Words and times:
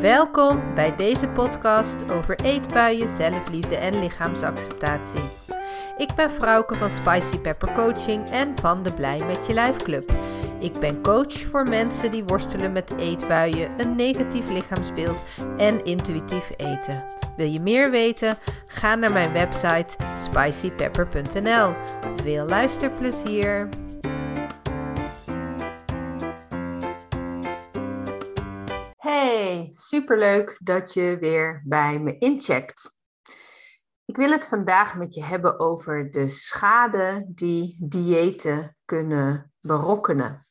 Welkom 0.00 0.74
bij 0.74 0.96
deze 0.96 1.28
podcast 1.28 2.12
over 2.12 2.40
eetbuien, 2.40 3.08
zelfliefde 3.08 3.76
en 3.76 3.98
lichaamsacceptatie. 3.98 5.20
Ik 5.96 6.14
ben 6.16 6.30
Frauke 6.30 6.76
van 6.76 6.90
Spicy 6.90 7.38
Pepper 7.38 7.72
Coaching 7.72 8.30
en 8.30 8.58
van 8.60 8.82
de 8.82 8.92
Blij 8.92 9.24
met 9.24 9.46
je 9.46 9.52
Lijf 9.52 9.76
Club. 9.76 10.12
Ik 10.60 10.72
ben 10.80 11.02
coach 11.02 11.32
voor 11.32 11.68
mensen 11.68 12.10
die 12.10 12.24
worstelen 12.24 12.72
met 12.72 12.94
eetbuien, 12.98 13.70
een 13.76 13.96
negatief 13.96 14.50
lichaamsbeeld 14.50 15.24
en 15.56 15.84
intuïtief 15.84 16.50
eten. 16.56 17.04
Wil 17.36 17.46
je 17.46 17.60
meer 17.60 17.90
weten? 17.90 18.38
Ga 18.66 18.94
naar 18.94 19.12
mijn 19.12 19.32
website 19.32 19.96
spicypepper.nl. 20.16 21.74
Veel 22.22 22.46
luisterplezier! 22.46 23.68
Superleuk 29.72 30.58
dat 30.62 30.92
je 30.92 31.16
weer 31.20 31.62
bij 31.64 31.98
me 31.98 32.18
incheckt. 32.18 32.92
Ik 34.04 34.16
wil 34.16 34.30
het 34.30 34.46
vandaag 34.46 34.96
met 34.96 35.14
je 35.14 35.24
hebben 35.24 35.58
over 35.58 36.10
de 36.10 36.28
schade 36.28 37.26
die 37.28 37.76
diëten 37.80 38.76
kunnen 38.84 39.52
berokkenen. 39.60 40.46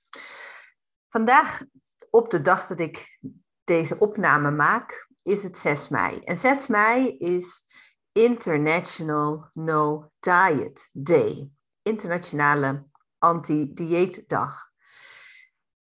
Vandaag, 1.07 1.61
op 2.09 2.30
de 2.30 2.41
dag 2.41 2.67
dat 2.67 2.80
ik 2.80 3.20
deze 3.63 3.99
opname 3.99 4.52
maak, 4.52 5.08
is 5.23 5.44
het 5.44 5.58
6 5.58 5.89
mei. 5.89 6.19
En 6.19 6.38
6 6.38 6.67
mei 6.67 7.17
is 7.17 7.66
International 8.11 9.49
No 9.53 10.11
Diet 10.19 10.89
Day. 10.91 11.49
Internationale 11.81 12.85
anti-dieetdag. 13.17 14.66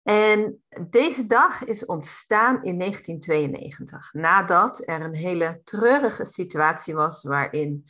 En 0.06 0.62
deze 0.88 1.26
dag 1.26 1.64
is 1.64 1.84
ontstaan 1.84 2.62
in 2.62 2.78
1992, 2.78 4.12
nadat 4.12 4.88
er 4.88 5.00
een 5.00 5.14
hele 5.14 5.60
treurige 5.64 6.24
situatie 6.24 6.94
was 6.94 7.22
waarin 7.22 7.84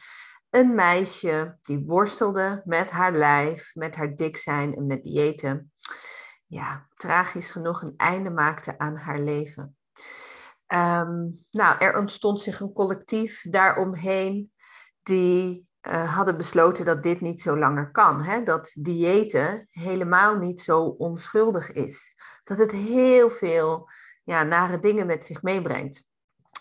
een 0.51 0.75
meisje 0.75 1.59
die 1.63 1.85
worstelde 1.87 2.63
met 2.65 2.91
haar 2.91 3.13
lijf, 3.13 3.71
met 3.75 3.97
haar 3.97 4.17
dik 4.17 4.37
zijn 4.37 4.77
en 4.77 4.87
met 4.87 5.05
diëten, 5.05 5.73
ja, 6.47 6.87
tragisch 6.95 7.51
genoeg 7.51 7.83
een 7.83 7.95
einde 7.97 8.31
maakte 8.31 8.79
aan 8.79 8.97
haar 8.97 9.21
leven. 9.21 9.77
Ehm, 10.67 11.29
nou, 11.51 11.79
er 11.79 11.99
ontstond 11.99 12.41
zich 12.41 12.61
een 12.61 12.73
collectief 12.73 13.43
daaromheen 13.51 14.53
die 15.03 15.66
uh, 15.89 16.15
hadden 16.15 16.37
besloten 16.37 16.85
dat 16.85 17.03
dit 17.03 17.21
niet 17.21 17.41
zo 17.41 17.59
langer 17.59 17.91
kan. 17.91 18.23
Hè? 18.23 18.43
Dat 18.43 18.71
diëten 18.75 19.67
helemaal 19.71 20.37
niet 20.37 20.61
zo 20.61 20.83
onschuldig 20.83 21.73
is. 21.73 22.15
Dat 22.45 22.59
het 22.59 22.73
heel 22.73 23.31
veel 23.31 23.89
ja, 24.25 24.43
nare 24.43 24.81
dingen 24.81 25.07
met 25.07 25.25
zich 25.25 25.43
meebrengt. 25.43 26.05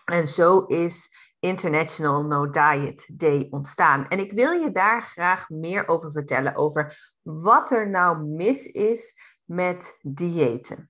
En 0.05 0.27
zo 0.27 0.59
is 0.59 1.09
International 1.39 2.25
No 2.25 2.49
Diet 2.49 3.09
Day 3.13 3.47
ontstaan. 3.49 4.07
En 4.07 4.19
ik 4.19 4.31
wil 4.31 4.51
je 4.51 4.71
daar 4.71 5.01
graag 5.01 5.49
meer 5.49 5.87
over 5.87 6.11
vertellen, 6.11 6.55
over 6.55 7.13
wat 7.21 7.71
er 7.71 7.89
nou 7.89 8.23
mis 8.23 8.65
is 8.65 9.15
met 9.43 9.97
diëten. 10.01 10.89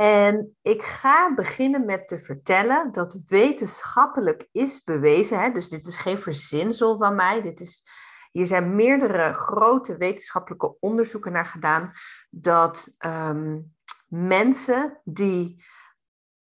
En 0.00 0.56
ik 0.62 0.82
ga 0.82 1.34
beginnen 1.34 1.84
met 1.84 2.08
te 2.08 2.18
vertellen 2.18 2.92
dat 2.92 3.20
wetenschappelijk 3.26 4.48
is 4.52 4.84
bewezen, 4.84 5.40
hè, 5.40 5.50
dus 5.50 5.68
dit 5.68 5.86
is 5.86 5.96
geen 5.96 6.18
verzinsel 6.18 6.98
van 6.98 7.14
mij, 7.14 7.42
dit 7.42 7.60
is, 7.60 7.84
hier 8.30 8.46
zijn 8.46 8.74
meerdere 8.74 9.32
grote 9.32 9.96
wetenschappelijke 9.96 10.76
onderzoeken 10.80 11.32
naar 11.32 11.46
gedaan, 11.46 11.92
dat 12.30 12.88
ehm, 12.98 13.60
mensen 14.06 15.00
die 15.04 15.64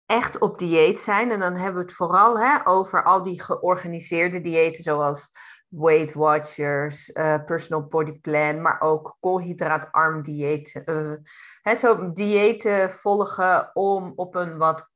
echt 0.06 0.40
op 0.40 0.60
dieet 0.60 1.02
zijn, 1.02 1.32
en 1.32 1.40
dan 1.40 1.56
hebben 1.56 1.82
we 1.82 1.88
het 1.88 1.98
vooral 1.98 2.40
hè, 2.40 2.68
over 2.68 3.04
al 3.04 3.24
die 3.24 3.42
georganiseerde 3.42 4.42
diëten 4.42 4.84
zoals 4.84 5.32
Weight 5.68 6.14
Watchers, 6.14 7.10
uh, 7.10 7.44
Personal 7.46 7.88
Body 7.88 8.20
Plan, 8.20 8.62
maar 8.62 8.82
ook 8.82 9.18
koolhydraatarm 9.20 10.22
dieet. 10.22 10.82
Uh, 10.86 11.14
hè, 11.62 11.76
zo 11.76 12.12
diëten 12.14 12.92
volgen 12.92 13.70
om 13.74 14.14
op 14.16 14.36
een 14.36 14.58
wat, 14.58 14.92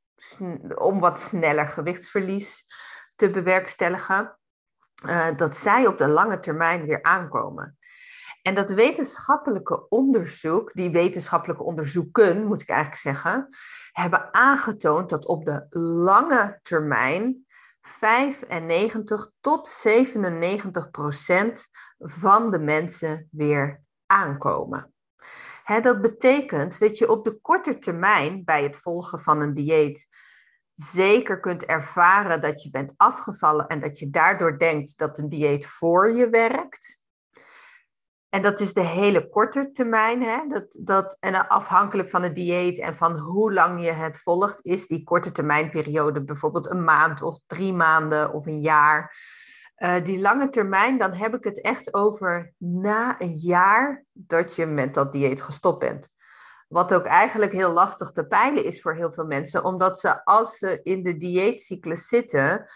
om 0.74 1.00
wat 1.00 1.20
sneller 1.20 1.66
gewichtsverlies 1.66 2.64
te 3.16 3.30
bewerkstelligen. 3.30 4.38
Uh, 5.06 5.36
dat 5.36 5.56
zij 5.56 5.86
op 5.86 5.98
de 5.98 6.08
lange 6.08 6.40
termijn 6.40 6.86
weer 6.86 7.02
aankomen. 7.02 7.78
En 8.42 8.54
dat 8.54 8.70
wetenschappelijke 8.70 9.88
onderzoek, 9.88 10.72
die 10.72 10.90
wetenschappelijke 10.90 11.62
onderzoeken, 11.62 12.46
moet 12.46 12.60
ik 12.60 12.68
eigenlijk 12.68 13.00
zeggen, 13.00 13.48
hebben 13.92 14.34
aangetoond 14.34 15.08
dat 15.08 15.26
op 15.26 15.44
de 15.44 15.66
lange 15.78 16.58
termijn 16.62 17.41
95 17.82 19.30
tot 19.40 19.68
97 19.68 20.90
procent 20.90 21.68
van 21.98 22.50
de 22.50 22.58
mensen 22.58 23.28
weer 23.30 23.82
aankomen. 24.06 24.94
dat 25.82 26.00
betekent 26.00 26.78
dat 26.78 26.98
je 26.98 27.10
op 27.10 27.24
de 27.24 27.40
korte 27.40 27.78
termijn 27.78 28.44
bij 28.44 28.62
het 28.62 28.76
volgen 28.76 29.20
van 29.20 29.40
een 29.40 29.54
dieet 29.54 30.08
zeker 30.74 31.40
kunt 31.40 31.64
ervaren 31.64 32.40
dat 32.40 32.62
je 32.62 32.70
bent 32.70 32.94
afgevallen 32.96 33.66
en 33.66 33.80
dat 33.80 33.98
je 33.98 34.10
daardoor 34.10 34.58
denkt 34.58 34.98
dat 34.98 35.18
een 35.18 35.28
dieet 35.28 35.66
voor 35.66 36.16
je 36.16 36.28
werkt. 36.28 37.01
En 38.34 38.42
dat 38.42 38.60
is 38.60 38.74
de 38.74 38.80
hele 38.80 39.28
korte 39.28 39.70
termijn. 39.72 40.22
Hè? 40.22 40.46
Dat, 40.48 40.78
dat, 40.80 41.16
en 41.20 41.48
afhankelijk 41.48 42.10
van 42.10 42.22
het 42.22 42.34
dieet 42.34 42.78
en 42.78 42.96
van 42.96 43.18
hoe 43.18 43.52
lang 43.52 43.84
je 43.84 43.90
het 43.90 44.18
volgt, 44.18 44.58
is 44.62 44.86
die 44.86 45.04
korte 45.04 45.32
termijnperiode 45.32 46.24
bijvoorbeeld 46.24 46.70
een 46.70 46.84
maand 46.84 47.22
of 47.22 47.38
drie 47.46 47.74
maanden 47.74 48.32
of 48.32 48.46
een 48.46 48.60
jaar. 48.60 49.16
Uh, 49.76 50.04
die 50.04 50.20
lange 50.20 50.48
termijn, 50.48 50.98
dan 50.98 51.12
heb 51.12 51.34
ik 51.34 51.44
het 51.44 51.60
echt 51.60 51.94
over 51.94 52.52
na 52.58 53.20
een 53.20 53.36
jaar 53.36 54.04
dat 54.12 54.56
je 54.56 54.66
met 54.66 54.94
dat 54.94 55.12
dieet 55.12 55.42
gestopt 55.42 55.78
bent. 55.78 56.08
Wat 56.68 56.94
ook 56.94 57.04
eigenlijk 57.04 57.52
heel 57.52 57.72
lastig 57.72 58.12
te 58.12 58.26
peilen 58.26 58.64
is 58.64 58.82
voor 58.82 58.94
heel 58.94 59.12
veel 59.12 59.26
mensen, 59.26 59.64
omdat 59.64 60.00
ze 60.00 60.24
als 60.24 60.58
ze 60.58 60.80
in 60.82 61.02
de 61.02 61.16
dieetcyclus 61.16 62.06
zitten, 62.06 62.66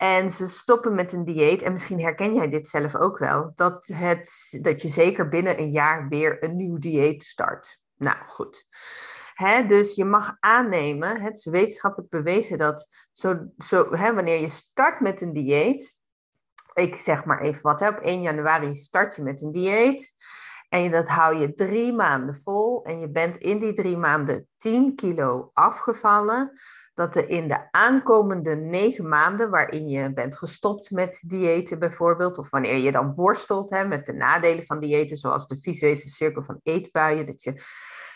en 0.00 0.30
ze 0.30 0.48
stoppen 0.48 0.94
met 0.94 1.12
een 1.12 1.24
dieet. 1.24 1.62
En 1.62 1.72
misschien 1.72 2.00
herken 2.00 2.34
jij 2.34 2.48
dit 2.48 2.68
zelf 2.68 2.96
ook 2.96 3.18
wel. 3.18 3.52
Dat, 3.54 3.86
het, 3.86 4.58
dat 4.62 4.82
je 4.82 4.88
zeker 4.88 5.28
binnen 5.28 5.58
een 5.58 5.70
jaar 5.70 6.08
weer 6.08 6.44
een 6.44 6.56
nieuw 6.56 6.78
dieet 6.78 7.22
start. 7.22 7.78
Nou 7.96 8.16
goed. 8.26 8.66
dus 9.68 9.94
je 9.94 10.04
mag 10.04 10.36
aannemen, 10.38 11.20
het 11.20 11.36
is 11.36 11.44
wetenschappelijk 11.44 12.10
bewezen 12.10 12.58
dat 12.58 12.88
zo, 13.12 13.50
zo, 13.58 13.88
wanneer 13.88 14.40
je 14.40 14.48
start 14.48 15.00
met 15.00 15.20
een 15.20 15.32
dieet, 15.32 15.98
ik 16.74 16.96
zeg 16.96 17.24
maar 17.24 17.40
even 17.40 17.62
wat, 17.62 17.82
op 17.82 17.96
1 17.96 18.22
januari 18.22 18.74
start 18.74 19.16
je 19.16 19.22
met 19.22 19.42
een 19.42 19.52
dieet 19.52 20.14
en 20.68 20.90
dat 20.90 21.08
hou 21.08 21.36
je 21.36 21.54
drie 21.54 21.92
maanden 21.92 22.34
vol 22.34 22.84
en 22.84 23.00
je 23.00 23.10
bent 23.10 23.36
in 23.36 23.58
die 23.58 23.72
drie 23.72 23.96
maanden 23.96 24.48
10 24.56 24.94
kilo 24.94 25.50
afgevallen, 25.52 26.60
dat 27.00 27.16
er 27.16 27.28
in 27.28 27.48
de 27.48 27.68
aankomende 27.70 28.56
negen 28.56 29.08
maanden, 29.08 29.50
waarin 29.50 29.88
je 29.88 30.12
bent 30.12 30.36
gestopt 30.36 30.90
met 30.90 31.22
diëten 31.26 31.78
bijvoorbeeld, 31.78 32.38
of 32.38 32.50
wanneer 32.50 32.76
je 32.76 32.92
dan 32.92 33.14
worstelt 33.14 33.70
hè, 33.70 33.84
met 33.84 34.06
de 34.06 34.12
nadelen 34.12 34.64
van 34.64 34.80
diëten, 34.80 35.16
zoals 35.16 35.46
de 35.46 35.60
visuele 35.60 35.96
cirkel 35.96 36.42
van 36.42 36.60
eetbuien, 36.62 37.26
dat 37.26 37.42
je, 37.42 37.52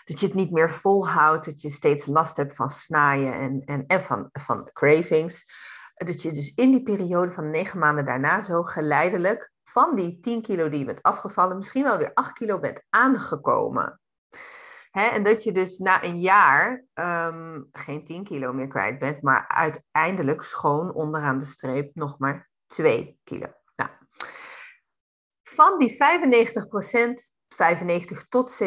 dat 0.04 0.20
je 0.20 0.26
het 0.26 0.34
niet 0.34 0.50
meer 0.50 0.72
volhoudt, 0.72 1.44
dat 1.44 1.60
je 1.60 1.70
steeds 1.70 2.06
last 2.06 2.36
hebt 2.36 2.56
van 2.56 2.70
snaaien 2.70 3.34
en, 3.34 3.62
en, 3.64 3.84
en 3.86 4.02
van, 4.02 4.28
van 4.32 4.70
cravings. 4.72 5.46
Dat 5.94 6.22
je 6.22 6.32
dus 6.32 6.54
in 6.54 6.70
die 6.70 6.82
periode 6.82 7.32
van 7.32 7.50
negen 7.50 7.78
maanden 7.78 8.04
daarna 8.04 8.42
zo 8.42 8.62
geleidelijk 8.62 9.52
van 9.62 9.94
die 9.94 10.20
10 10.20 10.42
kilo 10.42 10.68
die 10.68 10.78
je 10.78 10.84
bent 10.84 11.02
afgevallen, 11.02 11.56
misschien 11.56 11.82
wel 11.82 11.98
weer 11.98 12.10
8 12.14 12.32
kilo 12.32 12.58
bent 12.58 12.82
aangekomen 12.90 14.00
en 15.02 15.22
dat 15.22 15.44
je 15.44 15.52
dus 15.52 15.78
na 15.78 16.04
een 16.04 16.20
jaar 16.20 16.84
ehm, 16.92 17.62
geen 17.72 18.04
10 18.04 18.24
kilo 18.24 18.52
meer 18.52 18.68
kwijt 18.68 18.98
bent, 18.98 19.22
maar 19.22 19.48
uiteindelijk 19.48 20.42
schoon 20.42 20.92
onderaan 20.92 21.38
de 21.38 21.44
streep 21.44 21.94
nog 21.94 22.18
maar 22.18 22.50
2 22.66 23.18
kilo. 23.24 23.46
Nou, 23.76 23.90
van 25.42 25.78
die 25.78 25.90
95% 25.90 27.32
95 27.48 28.28
tot 28.28 28.62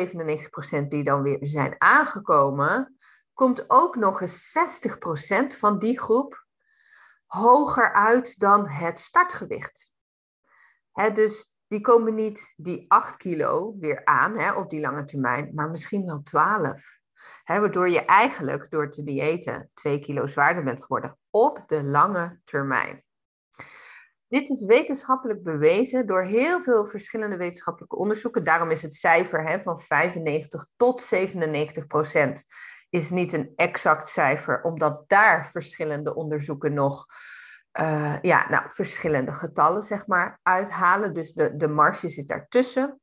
97% 0.84 0.88
die 0.88 1.04
dan 1.04 1.22
weer 1.22 1.38
zijn 1.42 1.76
aangekomen, 1.78 2.98
komt 3.34 3.70
ook 3.70 3.96
nog 3.96 4.22
eens 4.22 4.58
60% 5.54 5.58
van 5.58 5.80
die 5.80 6.00
groep 6.00 6.46
hoger 7.26 7.94
uit 7.94 8.40
dan 8.40 8.68
het 8.68 9.00
startgewicht. 9.00 9.92
dus 11.14 11.54
die 11.68 11.82
komen 11.82 12.16
niet 12.16 12.54
die 12.56 12.86
8 12.88 13.18
kilo 13.18 13.76
weer 13.80 14.06
aan 14.06 14.38
hè, 14.38 14.52
op 14.54 14.70
die 14.70 14.80
lange 14.80 15.04
termijn, 15.04 15.52
maar 15.56 15.70
misschien 15.70 16.06
wel 16.06 16.22
12. 16.22 16.96
Hè, 17.44 17.60
waardoor 17.60 17.90
je 17.90 18.06
eigenlijk 18.06 18.70
door 18.70 18.90
te 18.90 19.04
diëten 19.04 19.70
2 19.74 20.00
kilo 20.00 20.28
zwaarder 20.28 20.64
bent 20.64 20.82
geworden 20.82 21.18
op 21.30 21.64
de 21.68 21.84
lange 21.84 22.40
termijn. 22.44 23.06
Dit 24.28 24.50
is 24.50 24.66
wetenschappelijk 24.66 25.44
bewezen 25.44 26.08
door 26.08 26.24
heel 26.24 26.62
veel 26.62 26.86
verschillende 26.86 27.38
wetenschappelijke 27.38 27.96
onderzoeken. 27.96 28.44
Daarom 28.44 28.72
is 28.72 28.82
het 28.82 28.94
cijfer 28.94 29.48
hè, 29.48 29.60
van 29.60 29.80
95 29.80 30.68
tot 30.76 31.02
97 31.02 31.88
procent 31.88 32.46
is 32.90 33.10
niet 33.10 33.34
een 33.34 33.54
exact 33.56 34.08
cijfer, 34.08 34.62
omdat 34.62 35.04
daar 35.08 35.50
verschillende 35.50 36.16
onderzoeken 36.16 36.74
nog 36.74 37.06
uh, 37.80 38.22
ja, 38.22 38.50
nou, 38.50 38.64
verschillende 38.68 39.32
getallen 39.32 39.84
zeg 39.84 40.08
maar, 40.08 40.40
uithalen. 40.44 41.14
Dus 41.14 41.34
de, 41.34 41.56
de 41.56 41.68
marge 41.68 42.10
zit 42.10 42.28
daartussen. 42.28 43.00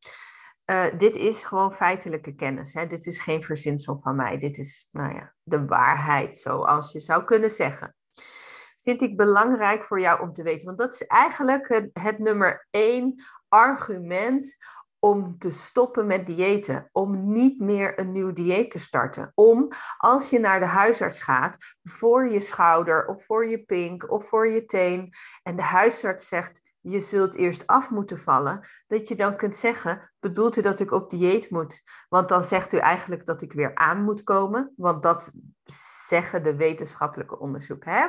Uh, 0.70 0.84
dit 0.98 1.16
is 1.16 1.44
gewoon 1.44 1.72
feitelijke 1.72 2.34
kennis. 2.34 2.74
Hè? 2.74 2.86
Dit 2.86 3.06
is 3.06 3.18
geen 3.18 3.42
verzinsel 3.42 3.96
van 3.96 4.16
mij. 4.16 4.38
Dit 4.38 4.58
is 4.58 4.88
nou 4.90 5.14
ja, 5.14 5.34
de 5.42 5.66
waarheid, 5.66 6.38
zoals 6.38 6.92
je 6.92 7.00
zou 7.00 7.24
kunnen 7.24 7.50
zeggen. 7.50 7.94
Vind 8.78 9.02
ik 9.02 9.16
belangrijk 9.16 9.84
voor 9.84 10.00
jou 10.00 10.20
om 10.20 10.32
te 10.32 10.42
weten. 10.42 10.66
Want 10.66 10.78
dat 10.78 10.94
is 10.94 11.06
eigenlijk 11.06 11.68
het, 11.68 11.90
het 11.92 12.18
nummer 12.18 12.66
één 12.70 13.24
argument 13.48 14.56
om 15.04 15.38
te 15.38 15.50
stoppen 15.50 16.06
met 16.06 16.26
diëten, 16.26 16.88
om 16.92 17.32
niet 17.32 17.60
meer 17.60 17.98
een 17.98 18.12
nieuw 18.12 18.32
dieet 18.32 18.70
te 18.70 18.78
starten. 18.78 19.32
Om 19.34 19.68
als 19.96 20.30
je 20.30 20.38
naar 20.38 20.60
de 20.60 20.66
huisarts 20.66 21.22
gaat 21.22 21.56
voor 21.82 22.28
je 22.28 22.40
schouder 22.40 23.06
of 23.06 23.24
voor 23.24 23.46
je 23.46 23.64
pink 23.64 24.10
of 24.10 24.28
voor 24.28 24.48
je 24.48 24.64
teen 24.64 25.12
en 25.42 25.56
de 25.56 25.62
huisarts 25.62 26.28
zegt 26.28 26.60
je 26.80 27.00
zult 27.00 27.34
eerst 27.34 27.66
af 27.66 27.90
moeten 27.90 28.18
vallen, 28.18 28.68
dat 28.86 29.08
je 29.08 29.16
dan 29.16 29.36
kunt 29.36 29.56
zeggen, 29.56 30.12
bedoelt 30.20 30.56
u 30.56 30.62
dat 30.62 30.80
ik 30.80 30.90
op 30.90 31.10
dieet 31.10 31.50
moet? 31.50 31.82
Want 32.08 32.28
dan 32.28 32.44
zegt 32.44 32.72
u 32.72 32.76
eigenlijk 32.76 33.26
dat 33.26 33.42
ik 33.42 33.52
weer 33.52 33.74
aan 33.74 34.02
moet 34.02 34.22
komen, 34.22 34.72
want 34.76 35.02
dat 35.02 35.30
zeggen 36.08 36.42
de 36.42 36.56
wetenschappelijke 36.56 37.38
onderzoeken. 37.38 37.92
Hè? 37.92 38.06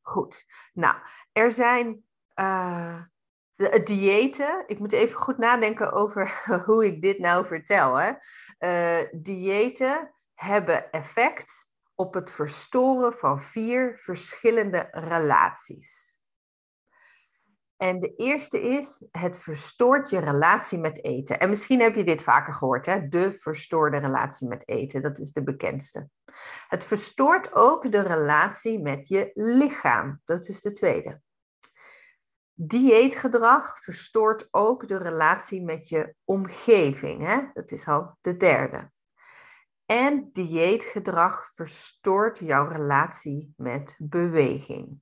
Goed, 0.00 0.44
nou, 0.72 0.96
er 1.32 1.52
zijn 1.52 2.04
uh, 2.34 3.00
de, 3.60 3.82
diëten. 3.82 4.64
Ik 4.66 4.78
moet 4.78 4.92
even 4.92 5.18
goed 5.18 5.38
nadenken 5.38 5.92
over 5.92 6.42
hoe 6.66 6.86
ik 6.86 7.02
dit 7.02 7.18
nou 7.18 7.46
vertel. 7.46 7.94
Hè? 7.94 8.12
Uh, 8.58 9.08
diëten 9.12 10.14
hebben 10.34 10.90
effect 10.90 11.68
op 11.94 12.14
het 12.14 12.30
verstoren 12.30 13.12
van 13.12 13.40
vier 13.42 13.98
verschillende 13.98 14.88
relaties. 14.90 16.18
En 17.76 18.00
de 18.00 18.14
eerste 18.14 18.60
is, 18.60 19.06
het 19.10 19.36
verstoort 19.36 20.10
je 20.10 20.18
relatie 20.18 20.78
met 20.78 21.04
eten. 21.04 21.40
En 21.40 21.48
misschien 21.48 21.80
heb 21.80 21.94
je 21.94 22.04
dit 22.04 22.22
vaker 22.22 22.54
gehoord, 22.54 22.86
hè? 22.86 23.08
de 23.08 23.32
verstoorde 23.32 23.98
relatie 23.98 24.48
met 24.48 24.68
eten. 24.68 25.02
Dat 25.02 25.18
is 25.18 25.32
de 25.32 25.42
bekendste. 25.42 26.08
Het 26.68 26.84
verstoort 26.84 27.54
ook 27.54 27.92
de 27.92 28.00
relatie 28.00 28.80
met 28.80 29.08
je 29.08 29.30
lichaam. 29.34 30.20
Dat 30.24 30.48
is 30.48 30.60
de 30.60 30.72
tweede. 30.72 31.20
Dieetgedrag 32.62 33.78
verstoort 33.82 34.48
ook 34.50 34.88
de 34.88 34.96
relatie 34.96 35.62
met 35.62 35.88
je 35.88 36.14
omgeving. 36.24 37.22
Hè? 37.22 37.40
Dat 37.52 37.70
is 37.70 37.86
al 37.86 38.16
de 38.20 38.36
derde. 38.36 38.90
En 39.86 40.30
dieetgedrag 40.32 41.50
verstoort 41.54 42.38
jouw 42.38 42.66
relatie 42.66 43.52
met 43.56 43.96
beweging. 43.98 45.00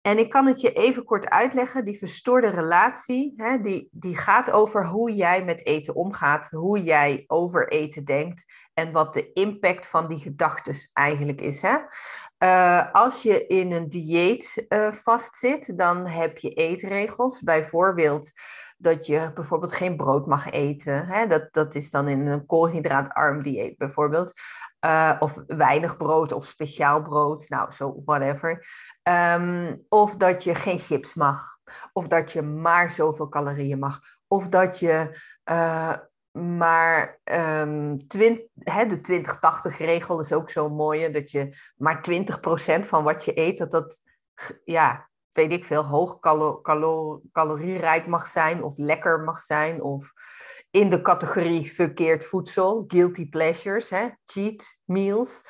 En 0.00 0.18
ik 0.18 0.30
kan 0.30 0.46
het 0.46 0.60
je 0.60 0.72
even 0.72 1.04
kort 1.04 1.28
uitleggen. 1.28 1.84
Die 1.84 1.98
verstoorde 1.98 2.48
relatie, 2.48 3.32
hè, 3.36 3.60
die, 3.60 3.88
die 3.92 4.16
gaat 4.16 4.50
over 4.50 4.86
hoe 4.86 5.14
jij 5.14 5.44
met 5.44 5.66
eten 5.66 5.94
omgaat, 5.94 6.50
hoe 6.50 6.82
jij 6.82 7.24
over 7.26 7.68
eten 7.68 8.04
denkt 8.04 8.44
en 8.78 8.92
wat 8.92 9.14
de 9.14 9.32
impact 9.32 9.86
van 9.86 10.08
die 10.08 10.18
gedachten 10.18 10.74
eigenlijk 10.92 11.40
is. 11.40 11.62
Hè? 11.62 11.76
Uh, 12.38 12.92
als 12.92 13.22
je 13.22 13.46
in 13.46 13.72
een 13.72 13.88
dieet 13.88 14.66
uh, 14.68 14.92
vastzit, 14.92 15.78
dan 15.78 16.06
heb 16.06 16.38
je 16.38 16.52
eetregels. 16.52 17.40
Bijvoorbeeld 17.40 18.32
dat 18.76 19.06
je 19.06 19.30
bijvoorbeeld 19.34 19.72
geen 19.72 19.96
brood 19.96 20.26
mag 20.26 20.50
eten. 20.50 21.06
Hè? 21.06 21.26
Dat, 21.26 21.48
dat 21.52 21.74
is 21.74 21.90
dan 21.90 22.08
in 22.08 22.26
een 22.26 22.46
koolhydraatarm 22.46 23.42
dieet 23.42 23.76
bijvoorbeeld. 23.76 24.32
Uh, 24.86 25.16
of 25.18 25.42
weinig 25.46 25.96
brood 25.96 26.32
of 26.32 26.46
speciaal 26.46 27.02
brood, 27.02 27.48
nou 27.48 27.72
zo, 27.72 28.02
whatever. 28.04 28.66
Um, 29.02 29.84
of 29.88 30.16
dat 30.16 30.44
je 30.44 30.54
geen 30.54 30.78
chips 30.78 31.14
mag. 31.14 31.58
Of 31.92 32.08
dat 32.08 32.32
je 32.32 32.42
maar 32.42 32.90
zoveel 32.90 33.28
calorieën 33.28 33.78
mag. 33.78 34.00
Of 34.26 34.48
dat 34.48 34.78
je 34.78 35.20
maar 36.38 37.20
twint, 38.06 38.40
hè, 38.58 38.86
de 38.86 39.00
20-80 39.72 39.76
regel 39.76 40.20
is 40.20 40.32
ook 40.32 40.50
zo 40.50 40.68
mooi. 40.68 41.10
Dat 41.10 41.30
je 41.30 41.56
maar 41.76 42.02
20% 42.02 42.86
van 42.86 43.04
wat 43.04 43.24
je 43.24 43.38
eet, 43.38 43.58
dat 43.58 43.70
dat, 43.70 44.02
ja, 44.64 45.08
weet 45.32 45.52
ik 45.52 45.64
veel, 45.64 45.84
hoog 45.84 46.18
calo 46.18 46.60
calo 46.60 47.22
calorierijk 47.32 48.06
mag 48.06 48.26
zijn. 48.26 48.62
Of 48.62 48.76
lekker 48.76 49.20
mag 49.20 49.42
zijn. 49.42 49.82
Of 49.82 50.12
in 50.70 50.90
de 50.90 51.02
categorie 51.02 51.72
verkeerd 51.72 52.24
voedsel, 52.24 52.84
guilty 52.86 53.28
pleasures, 53.28 53.90
hè, 53.90 54.08
cheat 54.24 54.78
meals, 54.84 55.42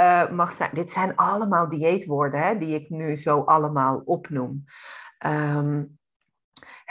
uh, 0.00 0.30
mag 0.30 0.52
zijn. 0.52 0.70
Dit 0.72 0.92
zijn 0.92 1.16
allemaal 1.16 1.68
dieetwoorden 1.68 2.40
hè, 2.40 2.58
die 2.58 2.74
ik 2.74 2.88
nu 2.90 3.16
zo 3.16 3.40
allemaal 3.40 4.02
opnoem. 4.04 4.64
Um, 5.26 5.98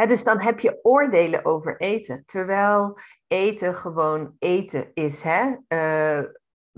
dus 0.07 0.23
dan 0.23 0.39
heb 0.39 0.59
je 0.59 0.79
oordelen 0.83 1.45
over 1.45 1.79
eten, 1.79 2.23
terwijl 2.25 2.97
eten 3.27 3.75
gewoon 3.75 4.35
eten 4.39 4.91
is. 4.93 5.23
Hè? 5.23 5.55
Uh, 5.67 6.29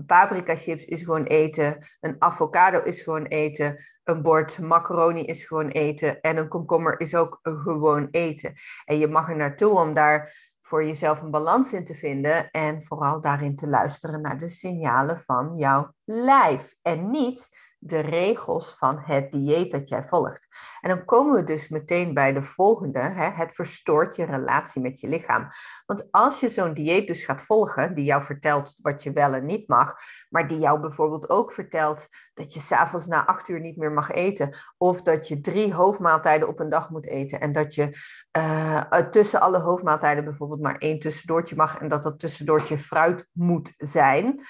paprika 0.06 0.56
chips 0.56 0.84
is 0.84 1.02
gewoon 1.02 1.24
eten, 1.24 1.86
een 2.00 2.16
avocado 2.18 2.82
is 2.82 3.00
gewoon 3.00 3.24
eten, 3.24 3.84
een 4.04 4.22
bord 4.22 4.58
macaroni 4.58 5.24
is 5.24 5.44
gewoon 5.44 5.68
eten 5.68 6.20
en 6.20 6.36
een 6.36 6.48
komkommer 6.48 7.00
is 7.00 7.14
ook 7.14 7.38
gewoon 7.42 8.08
eten. 8.10 8.54
En 8.84 8.98
je 8.98 9.08
mag 9.08 9.28
er 9.28 9.36
naartoe 9.36 9.78
om 9.78 9.94
daar 9.94 10.32
voor 10.60 10.84
jezelf 10.84 11.20
een 11.22 11.30
balans 11.30 11.72
in 11.72 11.84
te 11.84 11.94
vinden 11.94 12.50
en 12.50 12.82
vooral 12.82 13.20
daarin 13.20 13.56
te 13.56 13.68
luisteren 13.68 14.20
naar 14.20 14.38
de 14.38 14.48
signalen 14.48 15.18
van 15.18 15.56
jouw 15.56 15.92
lijf 16.04 16.74
en 16.82 17.10
niet 17.10 17.48
de 17.86 18.00
regels 18.00 18.74
van 18.74 18.98
het 19.04 19.32
dieet 19.32 19.70
dat 19.70 19.88
jij 19.88 20.04
volgt. 20.04 20.46
En 20.80 20.88
dan 20.88 21.04
komen 21.04 21.34
we 21.34 21.44
dus 21.44 21.68
meteen 21.68 22.14
bij 22.14 22.32
de 22.32 22.42
volgende. 22.42 22.98
Hè? 22.98 23.30
Het 23.30 23.54
verstoort 23.54 24.16
je 24.16 24.24
relatie 24.24 24.82
met 24.82 25.00
je 25.00 25.08
lichaam. 25.08 25.48
Want 25.86 26.08
als 26.10 26.40
je 26.40 26.48
zo'n 26.48 26.74
dieet 26.74 27.06
dus 27.06 27.24
gaat 27.24 27.42
volgen, 27.42 27.94
die 27.94 28.04
jou 28.04 28.22
vertelt 28.22 28.78
wat 28.82 29.02
je 29.02 29.12
wel 29.12 29.32
en 29.32 29.46
niet 29.46 29.68
mag, 29.68 29.94
maar 30.28 30.48
die 30.48 30.58
jou 30.58 30.80
bijvoorbeeld 30.80 31.30
ook 31.30 31.52
vertelt 31.52 32.08
dat 32.34 32.54
je 32.54 32.60
s'avonds 32.60 33.06
na 33.06 33.26
acht 33.26 33.48
uur 33.48 33.60
niet 33.60 33.76
meer 33.76 33.92
mag 33.92 34.10
eten, 34.10 34.56
of 34.76 35.02
dat 35.02 35.28
je 35.28 35.40
drie 35.40 35.74
hoofdmaaltijden 35.74 36.48
op 36.48 36.60
een 36.60 36.70
dag 36.70 36.90
moet 36.90 37.06
eten 37.06 37.40
en 37.40 37.52
dat 37.52 37.74
je 37.74 37.98
uh, 38.38 38.80
tussen 39.10 39.40
alle 39.40 39.58
hoofdmaaltijden 39.58 40.24
bijvoorbeeld 40.24 40.60
maar 40.60 40.78
één 40.78 40.98
tussendoortje 40.98 41.56
mag 41.56 41.78
en 41.78 41.88
dat 41.88 42.02
dat 42.02 42.18
tussendoortje 42.18 42.78
fruit 42.78 43.28
moet 43.32 43.74
zijn. 43.76 44.44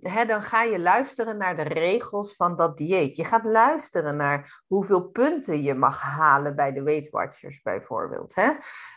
Hè, 0.00 0.24
dan 0.26 0.42
ga 0.42 0.62
je 0.62 0.78
luisteren 0.78 1.36
naar 1.36 1.56
de 1.56 1.62
regels 1.62 2.36
van 2.36 2.56
dat 2.56 2.76
dieet. 2.76 3.16
Je 3.16 3.24
gaat 3.24 3.44
luisteren 3.44 4.16
naar 4.16 4.62
hoeveel 4.66 5.02
punten 5.02 5.62
je 5.62 5.74
mag 5.74 6.00
halen 6.00 6.56
bij 6.56 6.72
de 6.72 6.82
Weight 6.82 7.10
Watchers 7.10 7.62
bijvoorbeeld. 7.62 8.34
Hè? 8.34 8.50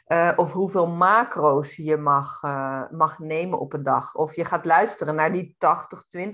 Uh, 0.08 0.34
of 0.36 0.51
hoeveel 0.51 0.88
macro's 0.88 1.75
je 1.75 1.98
mag, 1.98 2.43
uh, 2.43 2.89
mag 2.91 3.19
nemen 3.19 3.60
op 3.60 3.74
een 3.74 3.84
dag. 3.84 4.15
Of 4.15 4.36
je 4.36 4.46
gaat 4.46 4.65
luisteren 4.65 5.15
naar 5.15 5.31
die 5.31 5.55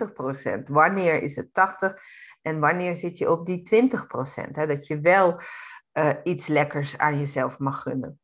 80-20 0.08 0.14
procent. 0.14 0.70
Wanneer 0.70 1.22
is 1.22 1.36
het 1.36 1.54
80 1.54 2.02
en 2.42 2.60
wanneer 2.60 2.96
zit 2.96 3.18
je 3.18 3.32
op 3.32 3.46
die 3.46 3.62
20 3.62 4.08
procent? 4.08 4.56
Dat 4.56 4.88
je 4.88 5.00
wel 5.00 5.40
uh, 5.94 6.10
iets 6.24 6.48
lekkers 6.48 6.98
aan 6.98 7.20
jezelf 7.20 7.60
mag 7.60 7.82
gunnen. 7.82 8.20